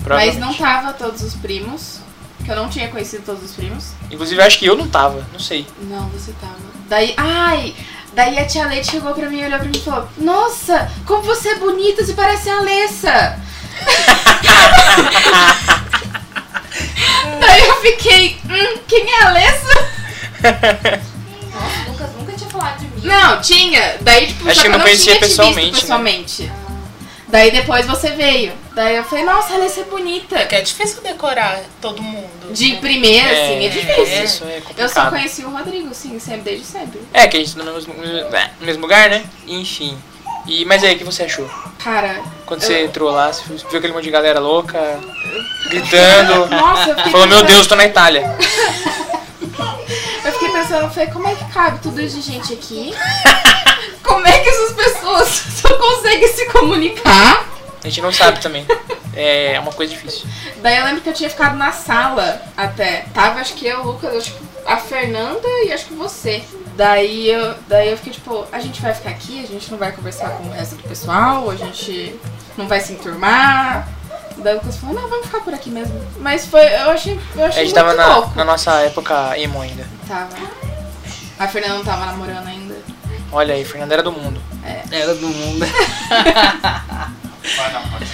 [0.07, 2.01] Mas não tava todos os primos.
[2.45, 3.93] Que eu não tinha conhecido todos os primos.
[4.11, 5.25] Inclusive, eu acho que eu não tava.
[5.33, 5.67] Não sei.
[5.83, 6.57] Não, você tava.
[6.89, 7.15] Daí.
[7.17, 7.75] Ai!
[8.15, 11.51] Daí a tia Leite chegou pra mim, olhou pra mim e falou: Nossa, como você
[11.51, 13.39] é bonita, você parece a Alessa!
[17.41, 19.89] Daí eu fiquei: Hum, quem é a Alessa?
[21.53, 23.07] Nossa, o Lucas nunca tinha falado de mim.
[23.07, 23.97] Não, tinha.
[24.01, 25.81] Daí, tipo, Acho só que eu não conhecia tinha te visto pessoalmente, né?
[25.81, 26.53] pessoalmente.
[27.29, 28.53] Daí depois você veio.
[28.75, 30.37] Daí eu falei, nossa, a Alessa é bonita.
[30.37, 32.53] Porque é difícil decorar todo mundo.
[32.53, 34.25] De primeira, assim, é difícil.
[34.25, 35.11] Isso é Eu só complicado.
[35.11, 37.01] conheci o Rodrigo, sim, sempre, desde sempre.
[37.13, 39.25] É, que a gente tá no mesmo, no mesmo lugar, né?
[39.47, 39.97] Enfim.
[40.47, 41.49] E, mas aí, o que você achou?
[41.83, 45.01] Cara, Quando Eu- você entrou lá, você viu aquele monte de galera louca,
[45.69, 46.47] gritando.
[46.55, 48.37] nossa, Falou, meu Deus, tô na Itália.
[50.25, 52.95] Eu fiquei pensando, eu falei, como é que cabe tudo isso de gente aqui?
[54.05, 55.29] Como é que essas pessoas
[55.61, 57.45] só conseguem se comunicar?
[57.83, 58.65] A gente não sabe também.
[59.15, 60.27] É uma coisa difícil.
[60.59, 63.05] Daí eu lembro que eu tinha ficado na sala até.
[63.13, 66.43] Tava, acho que eu, o Lucas, eu, tipo, a Fernanda e acho que você.
[66.77, 69.93] Daí eu, daí eu fiquei tipo, a gente vai ficar aqui, a gente não vai
[69.93, 72.19] conversar com o resto do pessoal, a gente
[72.57, 73.89] não vai se enturmar.
[74.39, 76.01] Daí o Lucas falou, não, vamos ficar por aqui mesmo.
[76.19, 78.33] Mas foi, eu achei, eu A achei gente muito tava na, louco.
[78.35, 79.87] na nossa época emo ainda.
[80.09, 80.35] Tava.
[81.39, 82.77] A Fernanda não tava namorando ainda.
[83.31, 84.41] Olha aí, Fernanda era do mundo.
[84.91, 85.67] Era do mundo.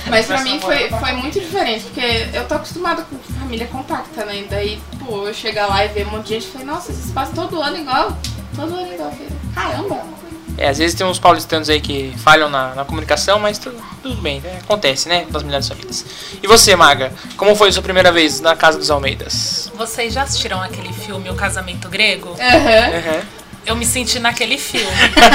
[0.08, 3.16] Mas pra mim a foi, foi muito diferente, porque eu tô acostumada com
[3.48, 4.40] família compacta, né?
[4.40, 6.92] E daí, pô, eu chegar lá e ver um monte de gente e falei, nossa,
[6.92, 8.14] vocês passam todo ano igual.
[8.54, 9.10] Todo ano igual.
[9.10, 10.04] Falei, Caramba!
[10.58, 14.20] É, às vezes tem uns paulistanos aí que falham na, na comunicação, mas tudo, tudo
[14.20, 14.58] bem, né?
[14.60, 15.24] acontece, né?
[15.30, 16.04] Nas milhares de famílias.
[16.42, 19.72] E você, Maga, como foi a sua primeira vez na casa dos Almeidas?
[19.76, 22.36] Vocês já assistiram aquele filme O Casamento Grego?
[22.38, 23.16] Aham.
[23.16, 23.37] Uhum.
[23.68, 24.86] Eu me senti naquele filme.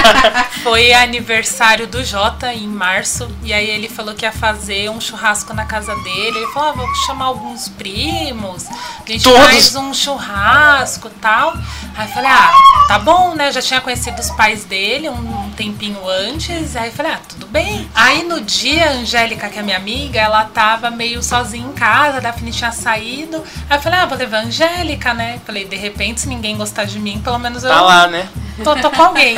[0.63, 3.29] Foi aniversário do Jota em março.
[3.43, 6.39] E aí ele falou que ia fazer um churrasco na casa dele.
[6.39, 8.67] Ele falou: ah, vou chamar alguns primos.
[8.67, 9.39] A gente Todos?
[9.39, 11.53] faz um churrasco tal.
[11.95, 12.51] Aí eu falei, ah,
[12.87, 13.49] tá bom, né?
[13.49, 16.75] Eu já tinha conhecido os pais dele um, um tempinho antes.
[16.75, 17.87] Aí eu falei, ah, tudo bem.
[17.93, 22.17] Aí no dia, a Angélica, que é minha amiga, ela tava meio sozinha em casa,
[22.17, 23.43] a Daphne tinha saído.
[23.69, 25.39] Aí eu falei, ah, vou levar a Angélica, né?
[25.45, 28.22] Falei, de repente, se ninguém gostar de mim, pelo menos eu Tá lá, né?
[28.63, 29.35] Tô, tô com alguém.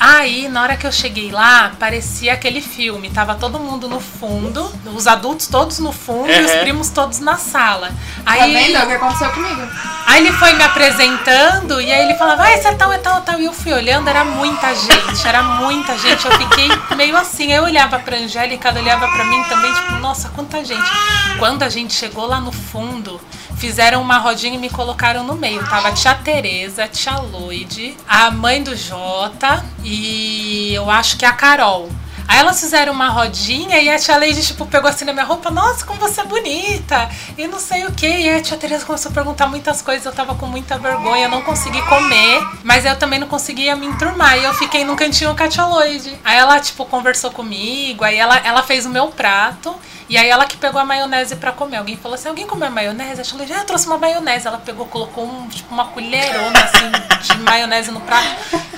[0.00, 3.10] Aí, na hora que eu cheguei lá, parecia aquele filme.
[3.10, 7.36] Tava todo mundo no fundo, os adultos todos no fundo e os primos todos na
[7.36, 7.88] sala.
[8.24, 9.62] Tá Aí, vendo o que aconteceu comigo?
[10.06, 13.18] aí ele foi me apresentando e aí ele falava, ah, esse é tal, é tal,
[13.18, 13.40] é tal.
[13.40, 16.24] E eu fui olhando, era muita gente, era muita gente.
[16.24, 17.52] Eu fiquei meio assim.
[17.52, 20.90] Eu olhava pra Angélica, ela olhava pra mim também, tipo, nossa, quanta gente.
[21.38, 23.20] Quando a gente chegou lá no fundo,
[23.58, 25.66] fizeram uma rodinha e me colocaram no meio.
[25.68, 31.24] Tava a tia Tereza, a tia Loide, a mãe do Jota e eu acho que
[31.24, 31.90] a Carol.
[32.28, 35.50] Aí elas fizeram uma rodinha e a tia Leide, tipo, pegou assim na minha roupa,
[35.50, 38.06] nossa, como você é bonita, e não sei o que.
[38.06, 41.30] E a tia Tereza começou a perguntar muitas coisas, eu tava com muita vergonha, eu
[41.30, 44.36] não consegui comer, mas eu também não conseguia me enturmar.
[44.36, 46.20] E eu fiquei num cantinho com a tia Loide.
[46.22, 49.74] Aí ela, tipo, conversou comigo, aí ela, ela fez o meu prato.
[50.06, 51.78] E aí ela que pegou a maionese pra comer.
[51.78, 53.22] Alguém falou assim, alguém comeu maionese?
[53.22, 54.46] A tia Loide, ah, trouxe uma maionese.
[54.46, 56.90] Ela pegou, colocou um, tipo, uma colherona, assim,
[57.22, 58.26] de maionese no prato.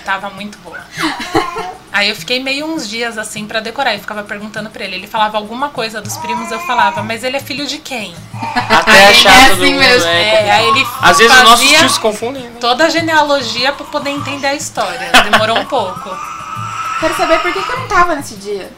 [0.05, 0.81] Tava muito boa.
[1.92, 3.94] Aí eu fiquei meio uns dias assim pra decorar.
[3.94, 4.96] Eu ficava perguntando pra ele.
[4.96, 8.14] Ele falava alguma coisa dos primos, eu falava, mas ele é filho de quem?
[8.68, 9.81] Até achar é todo assim mundo.
[9.81, 10.09] mesmo.
[10.09, 12.53] É, É, aí ele Às vezes os nossos tios se confundem, né?
[12.61, 15.11] toda a genealogia pra poder entender a história.
[15.31, 16.11] Demorou um pouco.
[17.00, 18.70] Quero saber por que, que eu não tava nesse dia.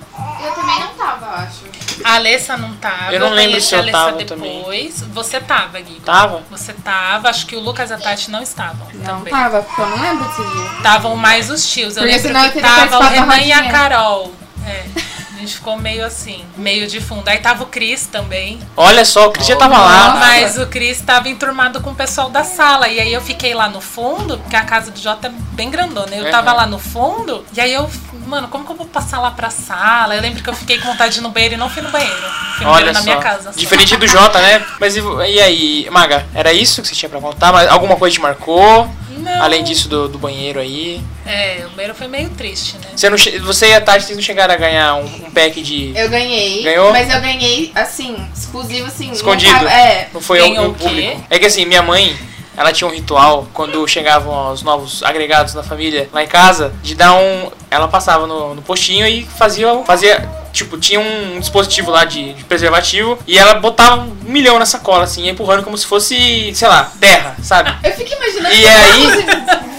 [0.45, 1.65] Eu também não tava, acho.
[2.05, 3.13] A Alessa não tava.
[3.13, 5.01] Eu não lembro se eu a Alessa tava depois.
[5.13, 6.01] Você tava, Gui.
[6.05, 6.43] Tava?
[6.51, 7.29] Você tava.
[7.29, 9.33] Acho que o Lucas e a Tati não estavam Não também.
[9.33, 10.77] tava, porque eu não lembro desse dia.
[10.79, 11.97] Estavam mais os tios.
[11.97, 13.71] Eu Porque lembro que tava o Renan e a.
[13.71, 14.33] Carol.
[14.67, 14.85] É.
[15.43, 17.27] A gente ficou meio assim, meio de fundo.
[17.29, 18.61] Aí tava o Cris também.
[18.77, 20.15] Olha só, o Cris já tava lá.
[20.15, 22.87] Mas o Cris tava enturmado com o pessoal da sala.
[22.87, 26.15] E aí eu fiquei lá no fundo, porque a casa do Jota é bem grandona.
[26.15, 26.31] Eu Uhum.
[26.31, 27.91] tava lá no fundo, e aí eu,
[28.25, 30.15] mano, como que eu vou passar lá pra sala?
[30.15, 31.91] Eu lembro que eu fiquei com vontade de ir no banheiro e não fui no
[31.91, 32.15] banheiro.
[32.57, 33.05] Fui no Olha banheiro na só.
[33.05, 33.53] minha casa.
[33.53, 33.59] só.
[33.59, 34.65] Diferente do Jota, né?
[34.79, 37.53] Mas e, e aí, Maga, era isso que você tinha pra contar?
[37.53, 38.89] Mas alguma coisa te marcou?
[39.23, 39.43] Não.
[39.43, 41.01] Além disso do, do banheiro aí?
[41.25, 42.89] É, o banheiro foi meio triste, né?
[42.95, 45.93] Você, não, você e a Tati vocês não chegaram a ganhar um, um pack de.
[45.97, 46.63] Eu ganhei.
[46.63, 46.93] Ganhou?
[46.93, 49.07] Mas eu ganhei, assim, exclusivo, assim.
[49.07, 49.53] não Escondido.
[49.53, 50.09] tava- é.
[50.13, 51.25] Não foi Ganhou ao, público.
[51.31, 52.17] É que assim, minha mãe,
[52.57, 56.95] ela tinha um ritual quando chegavam os novos agregados na família lá em casa, de
[56.95, 57.51] dar um.
[57.71, 59.69] Ela passava no, no postinho e fazia.
[59.85, 64.67] fazia Tipo, tinha um dispositivo lá de, de preservativo e ela botava um milhão na
[64.67, 67.73] sacola, assim, empurrando como se fosse, sei lá, terra, sabe?
[67.83, 69.07] Eu fico imaginando E aí-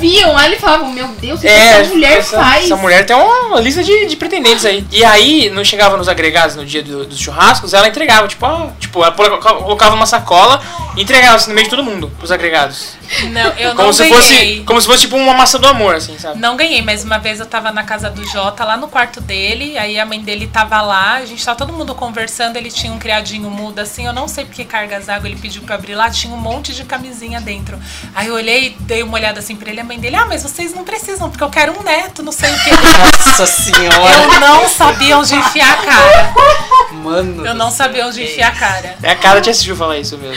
[0.03, 2.65] viam lá e falavam, meu Deus, o que É, essa mulher essa, faz?
[2.65, 4.85] essa mulher tem uma lista de, de pretendentes aí.
[4.91, 8.67] E aí, não chegava nos agregados no dia do- dos churrascos, ela entregava, tipo, ó,
[8.79, 10.61] tipo, ela coloca- colocava uma sacola
[10.97, 12.93] e entregava assim no meio de todo mundo, pros agregados.
[13.31, 14.15] Não, eu Como não se ganhei.
[14.57, 14.63] fosse.
[14.65, 16.39] Como se fosse tipo uma massa do amor, assim, sabe?
[16.39, 19.77] Não ganhei, mas uma vez eu tava na casa do Jota, lá no quarto dele,
[19.77, 22.97] aí a mãe dele tava lá, a gente tava todo mundo conversando, ele tinha um
[22.99, 26.33] criadinho mudo assim, eu não sei porque cargas d'água ele pediu pra abrir lá, tinha
[26.33, 27.79] um monte de camisinha dentro.
[28.15, 30.73] Aí eu olhei, dei uma olhada assim pra ele, a mãe dele, ah, mas vocês
[30.73, 32.69] não precisam, porque eu quero um neto, não sei o que.
[33.29, 36.33] Nossa senhora, Eu não sabia onde enfiar a cara.
[36.91, 37.45] mano.
[37.45, 38.97] Eu não sabia onde enfiar a cara.
[39.01, 40.35] É a cara de assistiu falar isso mesmo.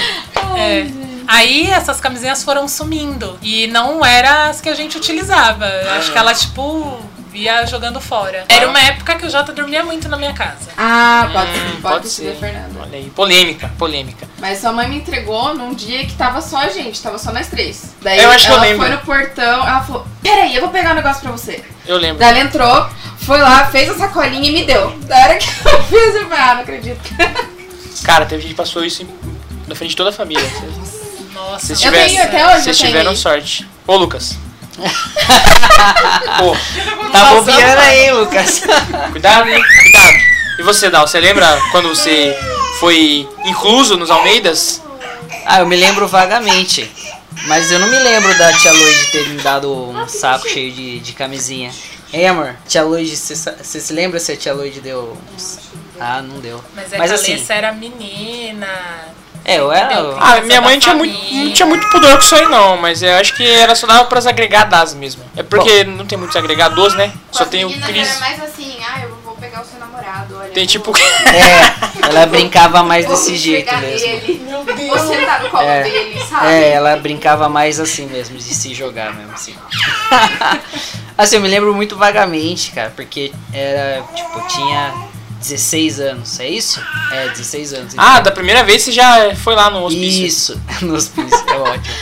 [0.57, 0.87] É.
[1.29, 3.39] Aí essas camisinhas foram sumindo.
[3.43, 5.67] E não era as que a gente utilizava.
[5.97, 7.01] Acho que ela, tipo,
[7.37, 8.45] ia jogando fora.
[8.49, 10.71] Era uma época que o Jota dormia muito na minha casa.
[10.77, 12.81] Ah, pode, ser, Hum, pode, ser, Fernanda.
[12.81, 14.27] Olha aí, polêmica, polêmica.
[14.39, 17.47] Mas sua mãe me entregou num dia que tava só a gente, tava só nós
[17.49, 17.95] três.
[18.03, 18.87] Daí Eu acho que eu ela lembro.
[18.87, 21.63] foi no portão, ela falou, peraí, eu vou pegar um negócio pra você.
[21.87, 22.19] Eu lembro.
[22.19, 24.91] Daí ela entrou, foi lá, fez a sacolinha e me deu.
[25.01, 27.01] Da hora que eu fiz, eu falei, ah, não acredito.
[28.05, 29.07] Cara, teve gente que passou isso
[29.67, 30.45] na frente de toda a família.
[31.35, 33.69] Nossa, Vocês Eu tiveram, tenho até hoje, vocês tiveram sorte.
[33.87, 34.37] Ô, Lucas.
[36.39, 36.57] Pô,
[37.13, 38.63] Tá bobeando aí, Lucas.
[39.13, 39.63] cuidado, hein?
[39.83, 40.17] Cuidado.
[40.59, 42.37] E você, Dal, você lembra quando você
[42.81, 44.83] foi incluso nos Almeidas?
[45.45, 46.91] Ah, eu me lembro vagamente.
[47.47, 50.99] Mas eu não me lembro da tia Loide ter me dado um saco cheio de,
[51.01, 51.71] de camisinha.
[52.13, 52.57] Hein, amor?
[52.67, 55.17] Tia Loide, você se lembra se a tia Loide deu.
[55.35, 55.59] uns-
[56.01, 56.63] Ah, não deu.
[56.75, 58.67] Mas é Mas que a assim, Alessa era menina.
[59.49, 60.17] É, eu era.
[60.19, 62.77] Ah, minha mãe tinha muito, não tinha muito pudor com isso aí, não.
[62.79, 65.23] Mas eu acho que era só dava pras agregadas mesmo.
[65.37, 67.13] É porque não tem muitos agregados, né?
[67.31, 68.09] Com Só tem o Cris.
[68.09, 70.49] Era mais assim, ah, eu vou pegar o seu namorado, olha.
[70.51, 70.93] Tem tipo.
[72.03, 74.09] É, ela brincava mais desse jeito mesmo.
[74.09, 74.47] Ele.
[74.89, 75.83] Você tá no colo É.
[75.85, 76.47] dele, sabe?
[76.49, 79.55] É, ela brincava mais assim mesmo, de se jogar mesmo, assim.
[81.17, 84.93] assim, eu me lembro muito vagamente, cara, porque era, tipo, tinha
[85.49, 86.83] 16 anos, é isso?
[87.13, 87.95] É, 16 anos.
[87.97, 88.23] Ah, então.
[88.25, 90.27] da primeira vez você já foi lá no hospício.
[90.27, 91.95] Isso, no hospício, é ótimo.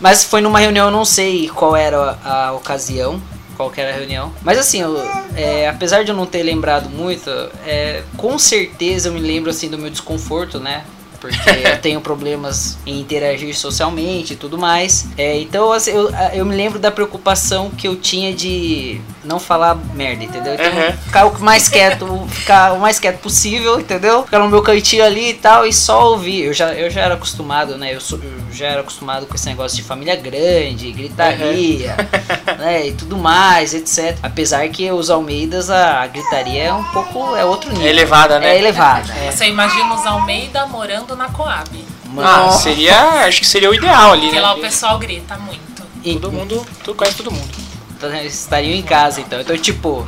[0.00, 3.20] Mas foi numa reunião, eu não sei qual era a, a ocasião,
[3.56, 4.32] qual que era a reunião.
[4.42, 4.96] Mas assim, eu,
[5.36, 7.30] é, apesar de eu não ter lembrado muito,
[7.64, 10.84] é, com certeza eu me lembro assim do meu desconforto, né?
[11.22, 15.06] Porque eu tenho problemas em interagir socialmente e tudo mais.
[15.16, 19.76] É, então assim, eu, eu me lembro da preocupação que eu tinha de não falar
[19.94, 20.54] merda, entendeu?
[20.54, 20.92] Então, Uhum.
[21.04, 24.24] ficar o mais quieto, ficar o mais quieto possível, entendeu?
[24.24, 26.42] Ficar no meu cantinho ali e tal e só ouvir.
[26.46, 27.94] Eu já, eu já era acostumado, né?
[27.94, 31.94] Eu, sou- eu já era acostumado com esse negócio de família grande, gritaria,
[32.58, 32.88] né?
[32.88, 34.16] E tudo mais, etc.
[34.22, 37.86] Apesar que os Almeidas, a, a gritaria é um pouco, é outro nível.
[37.86, 38.54] É elevada, né?
[38.54, 39.12] É elevada.
[39.14, 39.30] é.
[39.30, 41.68] Você imagina os Almeida morando na Coab.
[42.06, 43.24] Mano, Ah, seria.
[43.26, 44.62] Acho que seria o ideal ali, Porque lá o né?
[44.62, 45.82] pessoal grita muito.
[46.04, 47.50] e- Todo mundo, tu conhece todo mundo.
[47.96, 49.40] então, eles estariam em casa, então.
[49.40, 50.06] Então, tipo,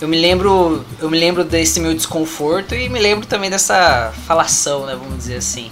[0.00, 4.86] eu me lembro, eu me lembro desse meu desconforto e me lembro também dessa falação,
[4.86, 5.70] né, vamos dizer assim.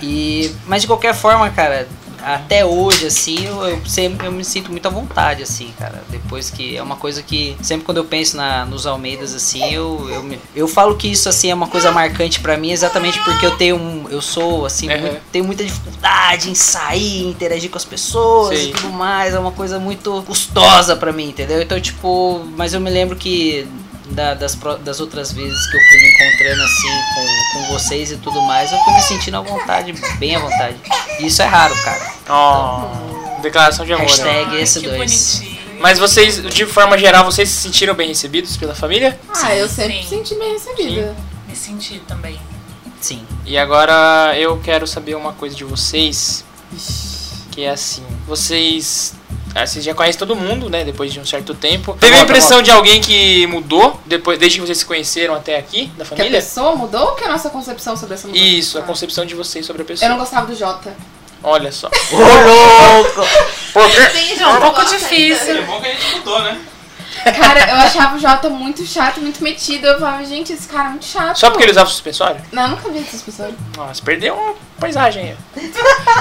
[0.00, 1.88] E mas de qualquer forma, cara,
[2.24, 6.02] até hoje assim, eu, eu sempre eu me sinto muito à vontade assim, cara.
[6.08, 10.08] Depois que é uma coisa que sempre quando eu penso na nos Almeidas assim, eu
[10.10, 13.44] eu, me- eu falo que isso assim é uma coisa marcante pra mim exatamente porque
[13.46, 15.00] eu tenho um, eu sou assim, Uhum.
[15.00, 18.70] muito- tenho muita dificuldade em sair, interagir com as pessoas Sei.
[18.70, 21.60] e tudo mais, é uma coisa muito custosa pra mim, entendeu?
[21.62, 23.66] Então, tipo, mas eu me lembro que
[24.12, 28.16] da- das, das outras vezes que eu fui me encontrando assim com, com vocês e
[28.16, 30.76] tudo mais, eu fui me sentindo à vontade, bem à vontade.
[31.20, 32.12] E isso é raro, cara.
[32.28, 34.04] Ó, declaração de amor.
[34.06, 34.44] né?
[34.58, 34.96] Hashtag dois.
[34.98, 35.52] bonitinho.
[35.80, 39.18] Mas vocês, de forma geral, vocês se sentiram bem recebidos pela família?
[39.42, 39.98] Ah, eu sempre sim.
[39.98, 41.16] me senti bem recebida.
[41.48, 42.38] Me senti também.
[43.00, 43.26] Sim.
[43.44, 46.44] E agora eu quero saber uma coisa de vocês,
[47.50, 49.12] que é assim, vocês,
[49.54, 51.96] ah, vocês já conhecem todo mundo, né, depois de um certo tempo.
[52.00, 55.86] Teve a impressão de alguém que mudou depois, desde que vocês se conheceram até aqui,
[55.96, 56.40] da Que a família?
[56.40, 58.44] pessoa mudou ou que a nossa concepção sobre essa mudança?
[58.44, 60.06] Isso, a concepção de vocês sobre a pessoa.
[60.06, 60.94] Eu não gostava do Jota.
[61.42, 61.88] Olha só.
[61.88, 63.20] Ô, louco!
[63.74, 65.56] É um pouco difícil.
[65.56, 66.60] É bom que a gente mudou, né?
[67.24, 69.86] Cara, eu achava o Jota muito chato, muito metido.
[69.86, 71.36] Eu falava, gente, esse cara é muito chato.
[71.38, 72.40] Só porque ele usava suspensório?
[72.52, 73.54] Não, eu nunca vi pessoas.
[73.76, 75.70] Nossa, perdeu uma paisagem aí.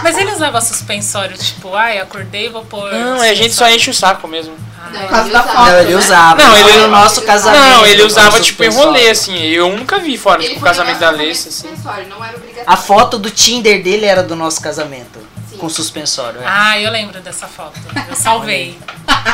[0.03, 2.91] Mas ele usava suspensório, tipo, ai, acordei e vou pôr.
[2.91, 3.75] Não, a gente só suspensório.
[3.75, 4.55] enche o saco mesmo.
[4.91, 5.55] Por causa da foto.
[5.71, 5.95] Não, ele né?
[5.95, 6.43] usava.
[6.43, 7.61] Não, ele- no nosso casamento.
[7.63, 8.89] Não, ele usava tipo em suspensório.
[8.99, 9.37] rolê, assim.
[9.37, 11.69] Eu nunca vi fora, Ele tipo, o casamento da Alessa, assim.
[11.69, 12.69] suspensório, Não era obrigatório.
[12.69, 15.20] A foto do Tinder dele era do nosso casamento.
[15.61, 16.41] Com suspensório.
[16.41, 16.43] É.
[16.47, 17.79] Ah, eu lembro dessa foto.
[18.09, 18.79] Eu salvei.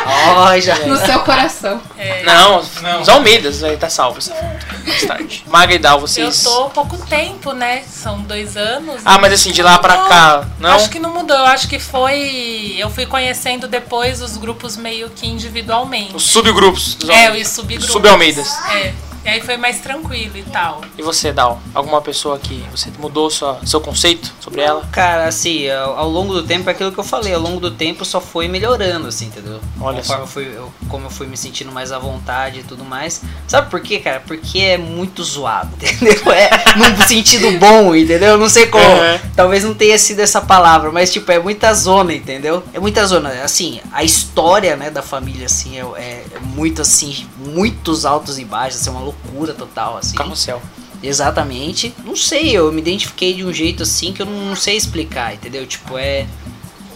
[0.05, 0.75] Ó, já.
[0.79, 1.81] No seu coração.
[1.97, 3.01] É, Não, Não.
[3.01, 4.65] os Almeidas, aí tá salvo essa foto.
[4.85, 5.43] Mais tarde.
[5.47, 6.43] Maga e Dal, eu vocês.
[6.43, 7.81] tô há pouco tempo, né?
[7.89, 9.01] São dois anos.
[9.05, 10.71] Ah, mas assim, de lá pra cá, não?
[10.71, 11.37] Acho que não mudou.
[11.37, 12.75] Eu acho que foi.
[12.77, 16.13] Eu fui conhecendo depois os grupos meio que individualmente.
[16.13, 17.89] Os subgrupos dos É, os subgrupos.
[17.93, 18.53] Sub-Almeidas.
[18.73, 18.93] É.
[19.27, 20.79] E aí foi mais tranquilo e tal.
[20.97, 21.59] E você, Dal?
[21.73, 24.87] Alguma pessoa que você mudou sua, seu conceito sobre ela?
[24.89, 27.69] Cara, assim, ao, ao longo do tempo, é aquilo que eu falei, ao longo do
[27.69, 29.59] tempo só foi melhorando, assim, entendeu?
[29.81, 30.17] Olha Conforme só.
[30.23, 33.21] eu fui, eu- como eu fui me sentindo mais à vontade e tudo mais.
[33.49, 34.21] Sabe por quê, cara?
[34.25, 36.31] Porque é muito zoado, entendeu?
[36.31, 38.29] É num sentido bom, entendeu?
[38.29, 38.85] Eu Não sei como.
[38.85, 39.19] Uhum.
[39.35, 42.63] Talvez não tenha sido essa palavra, mas tipo, é muita zona, entendeu?
[42.73, 43.27] É muita zona.
[43.43, 48.45] Assim, a história, né, da família, assim, é, é- é muito assim, muitos altos e
[48.45, 49.16] baixos, assim, é uma loucura
[49.53, 50.15] total, assim.
[50.15, 50.61] Carrossel.
[51.01, 51.93] Exatamente.
[52.03, 55.65] Não sei, eu me identifiquei de um jeito assim que eu não sei explicar, entendeu?
[55.65, 56.25] Tipo, é.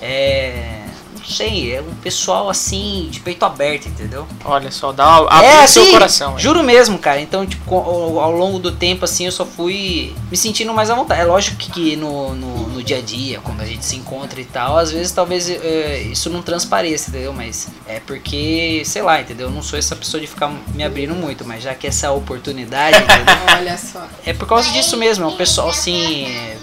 [0.01, 0.81] É.
[1.21, 4.27] Não sei, é um pessoal assim, de peito aberto, entendeu?
[4.43, 6.36] Olha só, dá abre é, o seu assim, coração.
[6.36, 6.41] aí.
[6.41, 7.21] Juro mesmo, cara.
[7.21, 10.95] Então, tipo, ao, ao longo do tempo, assim, eu só fui me sentindo mais à
[10.95, 11.21] vontade.
[11.21, 14.41] É lógico que, que no, no, no dia a dia, quando a gente se encontra
[14.41, 17.34] e tal, às vezes talvez é, isso não transpareça, entendeu?
[17.34, 19.47] Mas é porque, sei lá, entendeu?
[19.47, 22.10] Eu não sou essa pessoa de ficar me abrindo muito, mas já que essa é
[22.10, 23.36] a oportunidade, entendeu?
[23.57, 24.07] Olha só.
[24.25, 26.25] É por causa disso mesmo, é um pessoal assim.
[26.25, 26.57] É,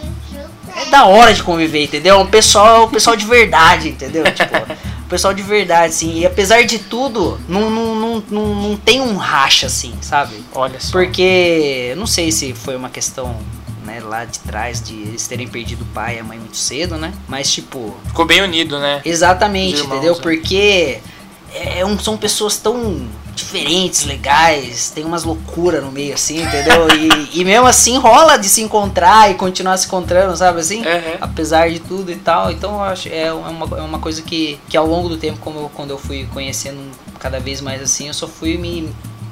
[0.80, 2.16] é da hora de conviver, entendeu?
[2.16, 4.24] É um pessoal, um pessoal de verdade, entendeu?
[4.24, 4.56] Tipo,
[5.04, 6.20] um pessoal de verdade, assim.
[6.20, 10.42] E apesar de tudo, não, não, não, não, não tem um racha, assim, sabe?
[10.54, 10.92] Olha só.
[10.92, 13.36] Porque não sei se foi uma questão.
[13.84, 16.98] Né, lá de trás de eles terem perdido o pai e a mãe muito cedo,
[16.98, 17.10] né?
[17.26, 19.00] Mas tipo, Ficou bem unido, né?
[19.02, 20.14] Exatamente, Os irmãos, entendeu?
[20.14, 20.20] né?
[20.20, 20.98] Porque
[21.54, 23.08] é um- são pessoas tão
[23.38, 26.86] diferentes, legais, tem umas loucuras no meio, assim, entendeu?
[26.94, 30.78] E, e mesmo assim rola de se encontrar e continuar se encontrando, sabe assim?
[30.80, 31.16] Uhum.
[31.20, 32.50] Apesar de tudo e tal.
[32.50, 35.58] Então eu acho é uma, é uma coisa que, que ao longo do tempo, como
[35.60, 36.78] eu- quando eu fui conhecendo
[37.18, 38.88] cada vez mais assim, eu só fui me,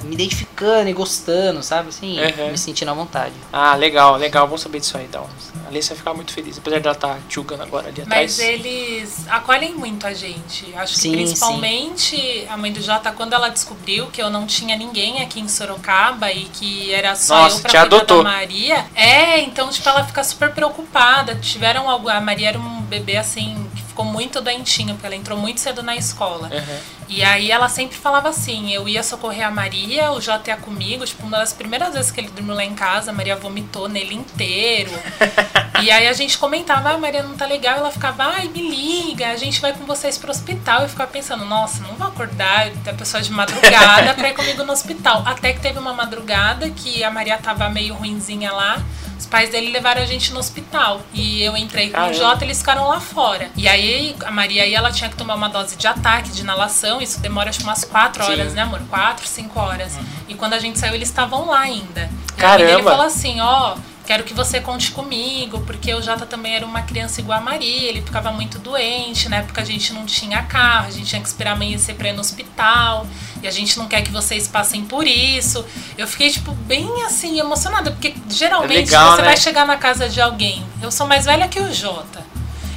[0.07, 1.89] me identificando e gostando, sabe?
[1.91, 2.51] Assim, Uhum.
[2.51, 3.35] me sentindo à vontade.
[3.53, 4.47] Ah, legal, legal.
[4.47, 5.27] Vamos saber disso aí, então.
[5.65, 8.37] A Alice vai ficar muito feliz, apesar dela estar julgando agora ali atrás.
[8.37, 10.73] Mas eles acolhem muito a gente.
[10.77, 14.77] Acho Sim, que principalmente a mãe do Jota, quando ela descobriu que eu não tinha
[14.77, 18.23] ninguém aqui em Sorocaba e que era só Nossa, eu pra te cuidar adotou.
[18.23, 18.87] da Maria.
[18.95, 21.35] É, então, tipo, ela fica super preocupada.
[21.37, 22.09] Tiveram algo.
[22.09, 25.83] A Maria era um bebê assim, que ficou muito doentinho, porque ela entrou muito cedo
[25.83, 26.49] na escola.
[26.53, 26.79] Uhum.
[27.09, 31.05] E aí ela sempre falava assim, eu ia socorrer a Maria, o Jota ia comigo,
[31.05, 34.15] tipo, uma das primeiras vezes que ele dormiu lá em casa, a Maria vomitou nele
[34.15, 34.91] inteiro.
[35.83, 38.61] e aí a gente comentava, ah, a Maria não tá legal, ela ficava, ai, me
[38.61, 40.83] liga, a gente vai com vocês pro hospital.
[40.83, 44.73] Eu ficava pensando, nossa, não vou acordar a pessoa de madrugada pra ir comigo no
[44.73, 45.23] hospital.
[45.25, 48.83] Até que teve uma madrugada que a Maria tava meio ruinzinha lá.
[49.19, 51.01] Os pais dele levaram a gente no hospital.
[51.13, 52.13] E eu entrei com Caramba.
[52.13, 53.51] o Jota, eles ficaram lá fora.
[53.57, 57.01] E aí a Maria aí ela tinha que tomar uma dose de ataque, de inalação.
[57.01, 58.33] Isso demora acho umas 4 Sim.
[58.33, 58.81] horas, né, amor?
[58.91, 59.99] 4, 5 horas.
[60.29, 62.11] E quando a gente saiu, eles estavam lá ainda.
[62.37, 62.71] E Caramba.
[62.71, 63.77] dele falou assim, ó.
[64.07, 67.89] Quero que você conte comigo, porque o Jota também era uma criança igual a Maria,
[67.89, 71.29] ele ficava muito doente, na época a gente não tinha carro, a gente tinha que
[71.29, 73.07] esperar amanhecer pra ir no hospital,
[73.43, 75.65] e a gente não quer que vocês passem por isso.
[75.99, 79.29] Eu fiquei, tipo, bem assim, emocionada, porque geralmente É legal, você né?
[79.29, 80.65] vai chegar na casa de alguém.
[80.81, 82.25] Eu sou mais velha que o Jota.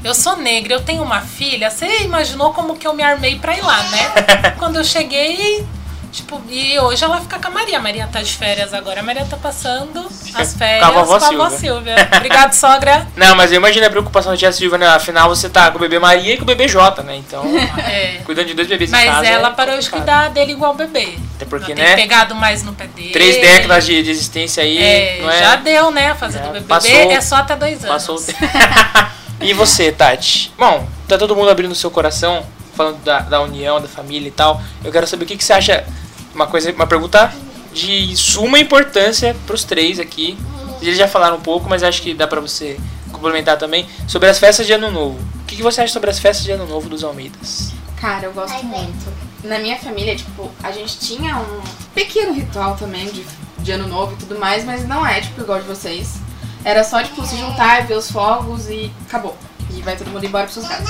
[0.03, 1.69] Eu sou negra, eu tenho uma filha.
[1.69, 4.51] Você imaginou como que eu me armei pra ir lá, né?
[4.57, 5.65] Quando eu cheguei,
[6.11, 7.77] tipo, e hoje ela fica com a Maria.
[7.77, 8.99] A Maria tá de férias agora.
[8.99, 11.49] A Maria tá passando as férias com a vovó Silvia.
[11.57, 11.95] Silvia.
[12.17, 13.07] Obrigado, sogra.
[13.15, 14.87] Não, mas eu imagino a preocupação da tia Silvia, né?
[14.87, 17.15] Afinal, você tá com o bebê Maria e com o bebê Jota, né?
[17.17, 17.43] Então,
[17.79, 18.21] É.
[18.25, 19.27] cuidando de dois bebês Mas casa.
[19.27, 21.17] ela é parou de cuidar dele igual bebê.
[21.35, 21.95] Até porque, tem né?
[21.95, 23.09] pegado mais no pé dele.
[23.11, 25.39] Três décadas de, de existência aí, É, não é?
[25.39, 26.11] já deu, né?
[26.11, 27.87] A fase É, do bebê passou- é só até dois anos.
[27.87, 28.39] Passou o tempo.
[29.41, 30.51] e você, Tati?
[30.57, 32.45] Bom, tá todo mundo abrindo o seu coração,
[32.75, 34.61] falando da, da união, da família e tal.
[34.83, 35.85] Eu quero saber o que, que você acha.
[36.33, 37.33] Uma coisa, uma pergunta
[37.73, 40.37] de suma importância pros três aqui.
[40.81, 42.79] Eles já falaram um pouco, mas acho que dá pra você
[43.11, 45.19] complementar também sobre as festas de Ano Novo.
[45.41, 47.73] O que, que você acha sobre as festas de Ano Novo dos Almeidas?
[47.99, 49.11] Cara, eu gosto muito.
[49.43, 51.61] Na minha família, tipo, a gente tinha um
[51.93, 53.25] pequeno ritual também de,
[53.59, 56.15] de ano novo e tudo mais, mas não é, tipo, igual de vocês.
[56.63, 59.37] Era só, tipo, se juntar, ver os fogos e acabou.
[59.71, 60.89] E vai todo mundo embora pros seus casas.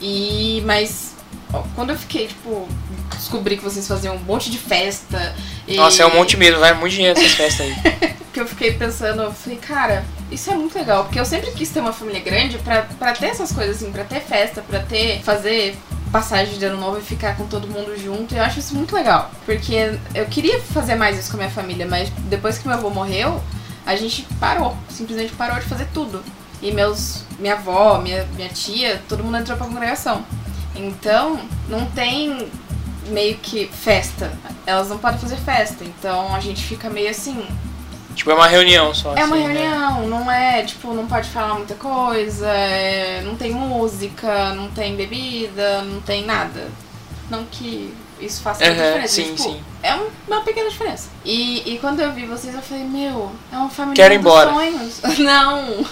[0.00, 1.09] E, mas,
[1.74, 2.68] quando eu fiquei, tipo,
[3.14, 5.34] descobri que vocês faziam um monte de festa.
[5.66, 5.76] E...
[5.76, 8.10] Nossa, é um monte mesmo, vai muito dinheiro essas festas aí.
[8.32, 11.68] que eu fiquei pensando, eu falei, cara, isso é muito legal, porque eu sempre quis
[11.68, 15.20] ter uma família grande pra, pra ter essas coisas assim, pra ter festa, pra ter,
[15.22, 15.76] fazer
[16.12, 18.94] passagem de ano novo e ficar com todo mundo junto, e eu acho isso muito
[18.94, 22.76] legal, porque eu queria fazer mais isso com a minha família, mas depois que meu
[22.76, 23.42] avô morreu,
[23.84, 26.22] a gente parou, simplesmente parou de fazer tudo.
[26.62, 30.24] E meus, minha avó, minha, minha tia, todo mundo entrou pra congregação.
[30.86, 32.48] Então, não tem
[33.08, 34.32] meio que festa.
[34.66, 35.84] Elas não podem fazer festa.
[35.84, 37.44] Então a gente fica meio assim,
[38.14, 39.14] tipo, é uma reunião só.
[39.16, 39.52] é uma assim, né?
[39.54, 44.94] reunião, não é, tipo, não pode falar muita coisa, é, não tem música, não tem
[44.96, 46.68] bebida, não tem nada.
[47.28, 49.60] Não que isso faça Aham, diferença, sim, mas, tipo, sim.
[49.82, 51.08] é um- uma pequena diferença.
[51.24, 54.50] E, e quando eu vi vocês, eu falei, meu, é uma família Quero dos embora.
[54.52, 55.00] sonhos.
[55.18, 55.84] Não!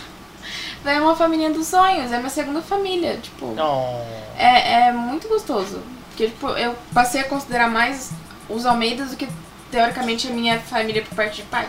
[0.85, 3.47] É uma família dos sonhos, é minha segunda família, tipo...
[3.55, 4.01] Não.
[4.39, 5.81] É, é muito gostoso.
[6.11, 8.11] Porque, tipo, eu passei a considerar mais
[8.49, 9.29] os Almeidas do que,
[9.71, 11.69] teoricamente, a minha família por parte de pai.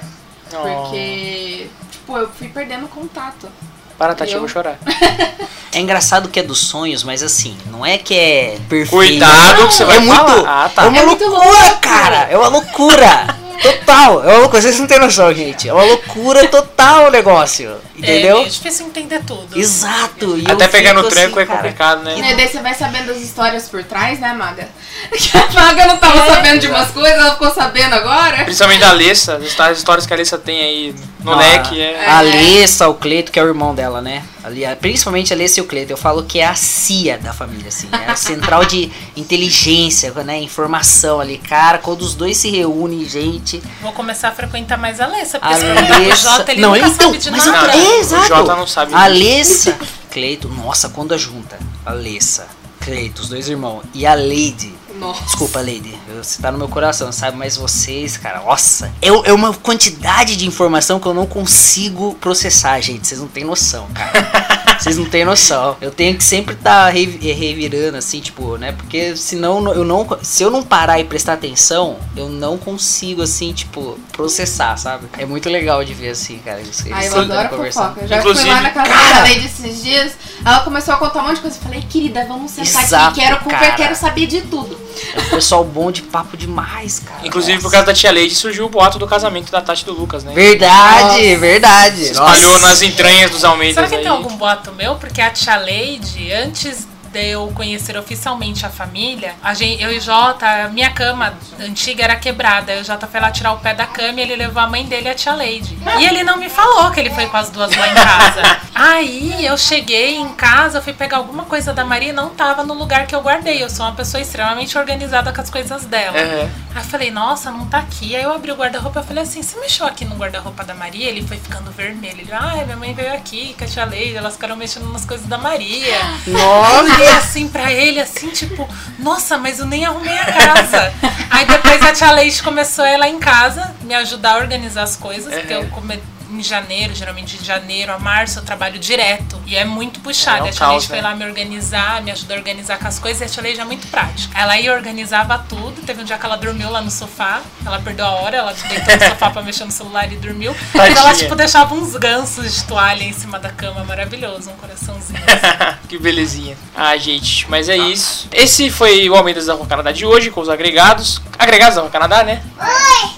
[0.52, 0.62] não.
[0.62, 3.50] Porque, tipo, eu fui perdendo contato.
[3.98, 4.78] Para, Tati, eu Eu- vou chorar.
[5.72, 8.90] É engraçado que é dos sonhos, mas assim, não é que é perfeito.
[8.90, 10.66] Cuidado que você vai é muito, falar.
[10.66, 10.86] Ah, tá.
[10.86, 11.80] É uma É muito loucura, louco.
[11.82, 12.16] cara.
[12.32, 13.38] É uma loucura.
[13.90, 14.24] Total.
[14.24, 14.62] É uma loucura.
[14.62, 15.68] Vocês não têm noção, gente.
[15.68, 17.70] É uma loucura total o negócio.
[17.70, 18.38] É Entendeu?
[18.38, 19.58] meio difícil entender tudo.
[19.58, 20.38] Exato.
[20.38, 22.18] e Até pegar no tranco assim, é cara, complicado, né?
[22.18, 24.68] E daí você vai sabendo as histórias por trás, né, Maga?
[25.12, 28.44] Que a Maga não tava É, sabendo de umas coisas, ela ficou sabendo agora.
[28.46, 31.82] Principalmente da Alessa, as histó- as histórias que a Alessa tem aí no Ah, leque.
[31.82, 32.06] É...
[32.06, 34.24] A Alessa, o Cleito, que é o irmão dela, né?
[34.44, 35.92] Ali, principalmente a Alessa e o Cleito.
[35.92, 37.90] Eu falo que é a CIA da família, assim.
[37.92, 40.40] É a central de inteligência, né?
[40.40, 41.38] Informação ali.
[41.38, 43.62] Cara, quando os dois se reúnem, gente.
[43.82, 46.38] Vou começar a frequentar mais a Alessa, A porque se perguntar pro Alessa.
[46.38, 47.72] Jota, ele Não, nunca então, sabe de mas nada.
[47.74, 48.28] É, o exato.
[48.28, 48.94] Jota não sabe.
[48.94, 49.78] A Alessa,
[50.12, 52.48] Cleito, nossa, quando a junta Alessa,
[52.82, 54.79] Cleito, os dois irmãos, e a Lady.
[55.00, 55.24] Nossa.
[55.24, 57.38] Desculpa, Lady, você tá no meu coração, sabe?
[57.38, 62.80] Mas vocês, cara, nossa, é, é uma quantidade de informação que eu não consigo processar,
[62.82, 63.08] gente.
[63.08, 64.60] Vocês não têm noção, cara.
[64.80, 65.76] Vocês não têm noção.
[65.82, 68.72] Eu tenho que sempre estar tá revi- revirando, assim, tipo, né?
[68.72, 70.08] Porque senão eu não.
[70.22, 75.08] Se eu não parar e prestar atenção, eu não consigo, assim, tipo, processar, sabe?
[75.18, 76.62] É muito legal de ver, assim, cara.
[76.62, 77.84] Eles, eles Ai, eu sentando e adoro conversando.
[77.88, 78.02] fofoca.
[78.06, 80.14] Eu já Inclusive, fui lá na casa cara- da Lady esses dias,
[80.46, 81.58] ela começou a contar um monte de coisa.
[81.58, 84.80] Eu falei, querida, vamos sentar Exato, aqui, quero conver, quero saber de tudo.
[85.16, 87.26] É um pessoal bom de papo demais, cara.
[87.26, 89.94] Inclusive, por causa da tia Lady, surgiu o boato do casamento da Tati e do
[89.94, 90.34] Lucas, né?
[90.34, 91.40] Verdade, Nossa.
[91.40, 92.06] verdade.
[92.06, 92.68] Se espalhou Nossa.
[92.68, 94.02] nas entranhas dos Almeidas Será que aí.
[94.02, 94.96] tem algum boato meu?
[94.96, 100.00] Porque a tia Leide, antes de eu conhecer oficialmente a família, a gente, eu e
[100.00, 102.74] Jota, minha cama antiga era quebrada.
[102.80, 105.08] O Jota foi lá tirar o pé da cama e ele levou a mãe dele
[105.08, 105.78] e a tia Leide.
[106.00, 108.60] E ele não me falou que ele foi com as duas lá em casa.
[108.74, 112.64] Aí eu cheguei em casa, eu fui pegar alguma coisa da Maria e não tava
[112.64, 113.62] no lugar que eu guardei.
[113.62, 116.18] Eu sou uma pessoa extremamente organizada com as coisas dela.
[116.18, 116.50] Aham.
[116.76, 118.16] Aí eu falei, nossa, não tá aqui.
[118.16, 121.10] Aí eu abri o guarda-roupa e falei assim, você mexeu aqui no guarda-roupa da Maria?
[121.10, 122.22] Ele foi ficando vermelho.
[122.22, 125.28] Ele, ai, minha mãe veio aqui, com a tia Leide, elas ficaram mexendo nas coisas
[125.28, 125.98] da Maria.
[126.28, 130.94] Eu olhei assim pra ele, assim, tipo, nossa, mas eu nem arrumei a casa.
[131.30, 134.84] Aí depois a tia Leite começou a ir lá em casa, me ajudar a organizar
[134.84, 139.42] as coisas, porque eu come- em janeiro, geralmente de janeiro a março eu trabalho direto.
[139.46, 140.40] E é muito puxado.
[140.40, 141.02] É um a tia foi né?
[141.02, 143.66] lá me organizar, me ajudou a organizar com as coisas e a tia Leite é
[143.66, 144.38] muito prática.
[144.38, 145.82] Ela ia e organizava tudo.
[145.82, 147.42] Teve um dia que ela dormiu lá no sofá.
[147.66, 150.56] Ela perdeu a hora, ela deitou no sofá pra mexer no celular e dormiu.
[150.74, 151.24] Mas ela, Tadinha.
[151.24, 153.84] tipo, deixava uns gansos de toalha em cima da cama.
[153.84, 155.20] Maravilhoso, um coraçãozinho.
[155.88, 156.58] que belezinha.
[156.76, 158.28] Ah, gente, mas é isso.
[158.32, 161.22] Esse foi o Almeidas da Rua Canadá de hoje, com os agregados.
[161.38, 162.44] Agregados da Rua Canadá, né?
[162.60, 163.10] Oi,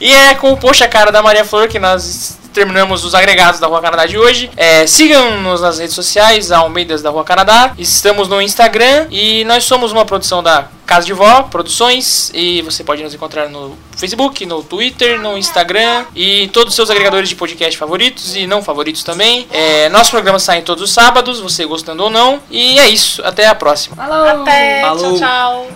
[0.00, 3.66] E é com o Poxa Cara da Maria Flor que nós terminamos os agregados da
[3.66, 4.50] Rua Canadá de hoje.
[4.56, 7.72] É, Sigam-nos nas redes sociais, Almeidas da Rua Canadá.
[7.78, 12.30] Estamos no Instagram e nós somos uma produção da Casa de Vó Produções.
[12.34, 16.76] E você pode nos encontrar no Facebook, no Twitter, no Instagram e em todos os
[16.76, 19.46] seus agregadores de podcast favoritos e não favoritos também.
[19.52, 22.40] É, nosso programa sai todos os sábados, você gostando ou não.
[22.50, 23.96] E é isso, até a próxima.
[23.96, 24.42] Falou!
[24.42, 25.18] Até, Falou.
[25.18, 25.66] tchau, tchau.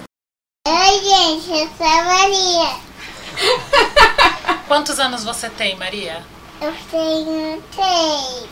[0.68, 2.91] Oi, gente, eu sou a Maria.
[4.68, 6.22] Quantos anos você tem, Maria?
[6.60, 8.48] Eu tenho três.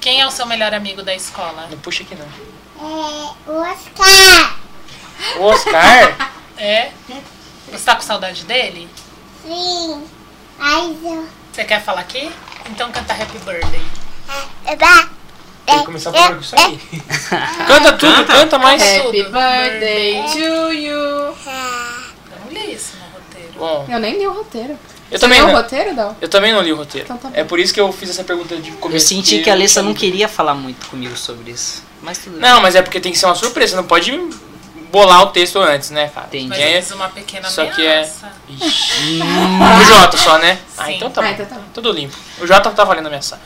[0.00, 1.66] Quem é o seu melhor amigo da escola?
[1.70, 2.26] Não puxa aqui não.
[2.26, 4.56] É, o Oscar.
[5.38, 6.30] O Oscar?
[6.56, 6.92] É?
[7.68, 8.88] Você tá com saudade dele?
[9.44, 10.04] Sim.
[10.56, 11.28] Mas eu...
[11.52, 12.30] Você quer falar aqui?
[12.70, 13.82] Então canta Happy Birthday.
[14.64, 15.08] É, ba-
[15.66, 16.78] Tem que começar por isso aí.
[17.66, 18.80] canta tudo, canta mais.
[18.80, 21.36] Happy birthday to you!
[22.52, 22.62] Não
[23.56, 24.72] Bom, Eu nem li o roteiro.
[24.72, 24.78] eu
[25.10, 25.54] Você também leu não.
[25.54, 26.16] o roteiro, Dal?
[26.20, 27.04] Eu também não li o roteiro.
[27.06, 27.34] Então tá bom.
[27.36, 29.06] é por isso que eu fiz essa pergunta de Eu começo.
[29.08, 31.82] senti porque que a eu Alessa não queria falar muito comigo sobre isso.
[32.02, 32.40] Mas tudo bem.
[32.40, 33.70] Não, mas é porque tem que ser uma surpresa.
[33.70, 34.12] Você não pode
[34.92, 36.26] bolar o texto antes, né, cara?
[36.28, 36.48] Entendi.
[36.48, 37.98] Mas É, eu fiz uma pequena Só que é.
[37.98, 38.32] ameaça.
[38.48, 39.20] Ixi.
[39.80, 40.58] o Jota só, né?
[40.78, 40.96] Ah, Sim.
[40.96, 41.30] então tá Ah, bom.
[41.32, 41.62] então tá bom.
[41.72, 42.16] Tudo limpo.
[42.40, 43.40] O Jota tá valendo ameaçar.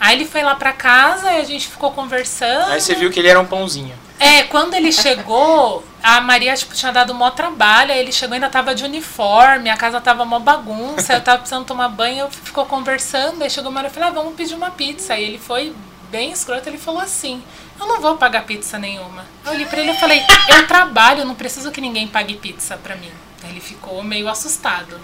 [0.00, 2.70] Aí ele foi lá pra casa e a gente ficou conversando.
[2.72, 3.94] Aí você viu que ele era um pãozinho.
[4.18, 8.36] É, quando ele chegou, a Maria tipo, tinha dado mó trabalho, aí ele chegou e
[8.36, 12.30] ainda tava de uniforme, a casa tava mó bagunça, eu tava precisando tomar banho, eu
[12.30, 15.14] ficou conversando, aí chegou uma hora e eu falei, ah, vamos pedir uma pizza.
[15.14, 15.74] Aí ele foi
[16.10, 17.42] bem escroto, ele falou assim,
[17.80, 19.24] eu não vou pagar pizza nenhuma.
[19.44, 22.96] Eu olhei pra ele e falei, eu trabalho, não preciso que ninguém pague pizza pra
[22.96, 23.10] mim.
[23.44, 25.00] Aí ele ficou meio assustado.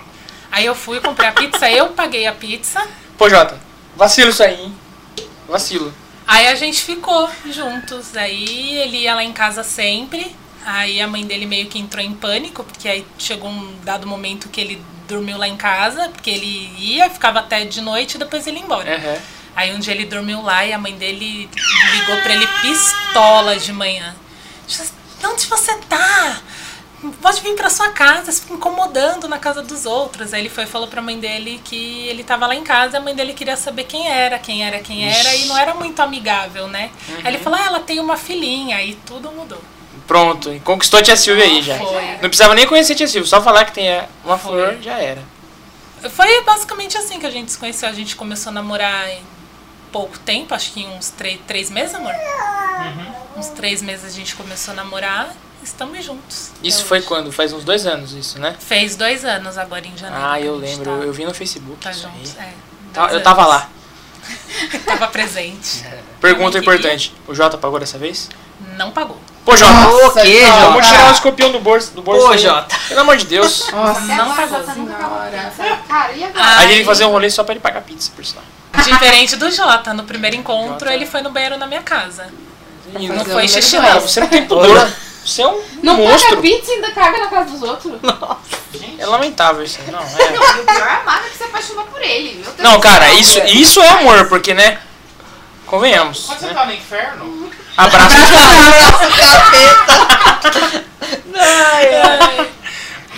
[0.51, 2.87] Aí eu fui, comprei a pizza, eu paguei a pizza,
[3.17, 3.59] Pô, Jota,
[3.97, 4.77] vacilo isso aí, hein?
[5.49, 5.95] Vacilo.
[6.27, 8.17] Aí a gente ficou juntos.
[8.17, 10.35] Aí ele ia lá em casa sempre.
[10.65, 14.49] Aí a mãe dele meio que entrou em pânico, porque aí chegou um dado momento
[14.49, 18.47] que ele dormiu lá em casa, porque ele ia, ficava até de noite e depois
[18.47, 18.97] ele ia embora.
[18.97, 19.19] Uhum.
[19.55, 21.49] Aí um dia ele dormiu lá e a mãe dele
[21.93, 24.17] ligou pra ele pistola de manhã.
[24.67, 24.93] Disse,
[25.27, 26.41] Onde você tá?
[27.21, 30.33] Pode vir pra sua casa, se fica incomodando na casa dos outros.
[30.33, 33.01] Aí ele foi e falou pra mãe dele que ele tava lá em casa, a
[33.01, 36.67] mãe dele queria saber quem era, quem era, quem era, e não era muito amigável,
[36.67, 36.91] né?
[37.23, 39.61] Aí ele falou, ah, ela tem uma filhinha, aí tudo mudou.
[40.07, 41.79] Pronto, e conquistou a tia Silvia aí já.
[41.79, 42.05] Foi.
[42.13, 43.89] Não precisava nem conhecer a tia Silvia, só falar que tem
[44.25, 44.53] uma Foi.
[44.53, 45.23] flor já era.
[46.11, 47.89] Foi basicamente assim que a gente se conheceu.
[47.89, 49.23] A gente começou a namorar em
[49.91, 52.13] pouco tempo, acho que em uns três, três meses, amor?
[53.37, 55.33] Uns três meses a gente começou a namorar.
[55.63, 56.51] Estamos juntos.
[56.63, 57.07] Isso foi hoje.
[57.07, 57.33] quando?
[57.33, 58.55] Faz uns dois anos isso, né?
[58.61, 60.23] Fez dois anos agora em janeiro.
[60.27, 62.35] Ah, eu lembro, Tá, eu vi no Facebook tá isso juntos.
[62.39, 62.45] aí.
[62.49, 62.53] É,
[62.93, 63.55] Tá- Eu tava anos.
[63.55, 63.71] lá.
[64.85, 65.85] Tava presente.
[66.21, 67.15] Pergunta importante.
[67.27, 68.29] O Jota pagou dessa vez?
[68.77, 69.19] Não pagou.
[69.45, 70.61] Pô, Jota, O que, Nossa, Jota?
[70.71, 71.91] vamos tirar o escorpião do bolso.
[71.93, 72.39] Do bolso Pô, aí.
[72.39, 72.75] Jota.
[72.89, 73.71] Pelo amor de Deus.
[73.71, 75.51] Nossa, Não senhora.
[75.55, 75.79] pizza.
[75.87, 76.45] Cara, e agora?
[76.45, 78.45] A gente tem que Ai, fazer um rolê só pra ele pagar pizza, por sinal.
[78.85, 79.93] Diferente do Jota.
[79.93, 80.95] No primeiro encontro, Jota.
[80.95, 82.27] ele foi no banheiro na minha casa.
[82.99, 84.01] E Não foi o xixi, não.
[84.01, 84.89] você não tem pudor.
[85.25, 86.31] Você é um Não monstro.
[86.37, 87.93] paga pizza e ainda caga na casa dos outros.
[88.99, 89.79] É lamentável isso.
[89.85, 90.05] aí, Não, é.
[90.05, 92.35] E o pior é a Mara que se apaixonou por ele.
[92.43, 94.79] Meu Deus não cara, isso, isso é amor, porque, né?
[95.75, 96.27] Convenhamos.
[96.27, 96.55] Quando você Né?
[96.55, 98.15] tá no inferno, Abraço.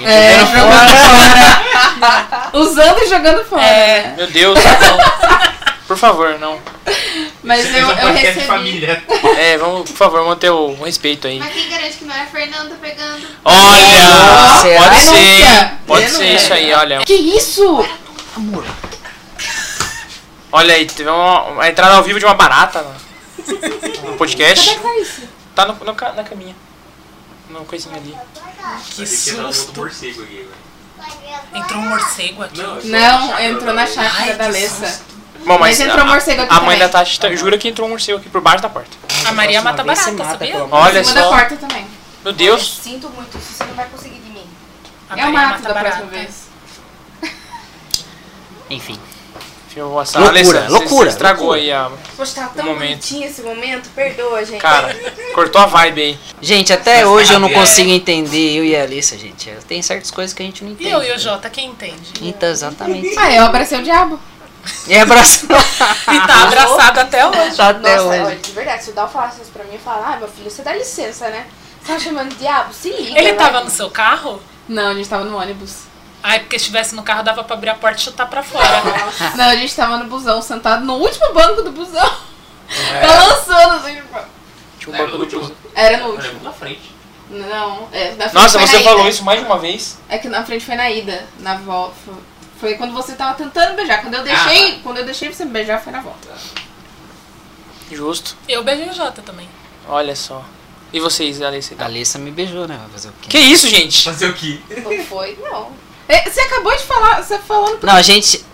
[0.05, 0.91] É, jogando
[1.99, 2.51] fora.
[2.53, 3.63] Usando e jogando fora.
[3.63, 4.15] É.
[4.17, 4.59] Meu Deus.
[4.63, 4.99] não.
[5.89, 6.59] Por favor, não.
[7.43, 8.47] Mas você eu, um eu recebi.
[8.47, 9.03] família.
[9.39, 11.39] É, vamos, por favor, manter o, o respeito aí.
[11.39, 13.27] Mas quem garante que não é a Fernanda pegando?
[13.45, 14.61] Olha!
[14.63, 14.83] Será?
[14.83, 15.11] Pode ser.
[15.17, 15.73] Denúncia.
[15.87, 16.99] Pode ser isso aí, olha.
[17.05, 17.89] Que isso?
[20.57, 22.81] Olha aí, teve uma, uma entrada ao vivo de uma barata
[23.47, 24.71] no, no Como podcast.
[24.71, 25.23] é que tá isso?
[25.55, 26.57] Tá no, no na caminha.
[27.51, 28.17] No coisinho ali.
[28.87, 29.83] Que ter que outro susto.
[29.83, 30.49] velho.
[31.55, 32.59] Entrou um morcego aqui.
[32.59, 35.03] Não, Não, entrou na chácara da Alessa.
[35.45, 36.79] Bom, mas, Mas entrou um a, morcego aqui a mãe também.
[36.79, 38.91] da Tati tá- jura que entrou um morcego aqui por baixo da porta.
[39.27, 40.65] A Maria mata barata, mata, sabia?
[40.71, 41.29] Olha cima da só.
[41.37, 41.87] porta também.
[42.25, 42.79] Meu Deus.
[42.83, 44.47] Sinto muito, isso você não vai conseguir de mim.
[45.11, 46.17] A É o Maria mato mata da próxima barata.
[46.17, 47.33] vez.
[48.71, 48.99] Enfim.
[49.77, 50.23] Eu vou assar.
[50.23, 51.61] Loucura, loucura, Você estragou loucura.
[51.61, 51.91] aí a.
[52.17, 52.89] Poxa, tava tão momento.
[52.89, 53.91] bonitinho esse momento.
[53.91, 54.61] Perdoa, gente.
[54.61, 54.97] Cara,
[55.35, 56.19] cortou a vibe aí.
[56.41, 57.53] Gente, até Mas hoje eu não é.
[57.53, 59.51] consigo entender, eu e a Alissa, gente.
[59.69, 60.91] Tem certas coisas que a gente não E entende.
[60.91, 62.11] eu e o Jota, quem entende?
[62.23, 63.15] Então, exatamente.
[63.19, 64.19] Ah, eu abracei o diabo.
[64.89, 65.47] E abraço.
[66.13, 67.57] E tá abraçado até hoje.
[67.57, 68.21] Tá até Nossa, hoje.
[68.23, 70.51] olha, de verdade, se o Dal falasse isso pra mim, eu falava, ah, meu filho,
[70.51, 71.47] você dá licença, né?
[71.83, 72.73] Você tá chamando de diabo?
[72.73, 73.19] Se liga.
[73.19, 73.47] Ele vai.
[73.47, 74.41] tava no seu carro?
[74.69, 75.81] Não, a gente tava no ônibus.
[76.29, 78.83] Ai, porque se estivesse no carro dava pra abrir a porta e chutar pra fora.
[79.37, 82.05] Não, a gente tava no busão, sentado no último banco do busão.
[82.69, 83.01] É.
[83.07, 83.95] Balançando assim.
[83.95, 84.19] tipo,
[84.81, 85.57] Tinha um Era banco do busão.
[85.73, 86.43] Era no último.
[86.43, 86.97] na frente.
[87.31, 89.09] Não, é, na frente Nossa, foi você na falou ida.
[89.11, 89.99] isso mais de uma vez.
[90.09, 91.25] É que na frente foi na ida.
[91.39, 91.95] Na volta.
[92.59, 94.01] Foi quando você tava tentando beijar.
[94.03, 96.29] Quando eu deixei, quando eu deixei você me beijar, foi na volta.
[97.91, 98.37] Justo.
[98.49, 99.49] Eu beijei o Jota também.
[99.89, 100.45] Olha só.
[100.93, 101.73] E vocês, Alessa?
[101.73, 101.87] e A tal?
[101.87, 102.77] Alissa me beijou, né?
[102.81, 103.29] Vai fazer o quê?
[103.29, 104.03] Que isso, gente?
[104.05, 104.59] Fazer o quê?
[104.83, 105.71] Não foi, não.
[106.09, 108.45] É, Você acabou de falar, você falou no, Não, a gente.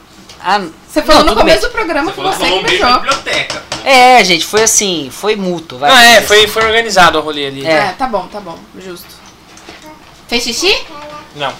[0.40, 1.68] Ah, você falou não, no começo bem.
[1.70, 2.94] do programa Você que falou que você rolou que beijou.
[3.00, 3.62] biblioteca.
[3.84, 5.78] É, gente, foi assim, foi mútuo.
[5.78, 7.66] Vai, Ah, é, foi, foi organizado o rolê ali.
[7.66, 7.70] É.
[7.70, 9.06] É, tá bom, tá bom, justo.
[10.28, 10.74] Fez xixi?
[11.36, 11.52] Não.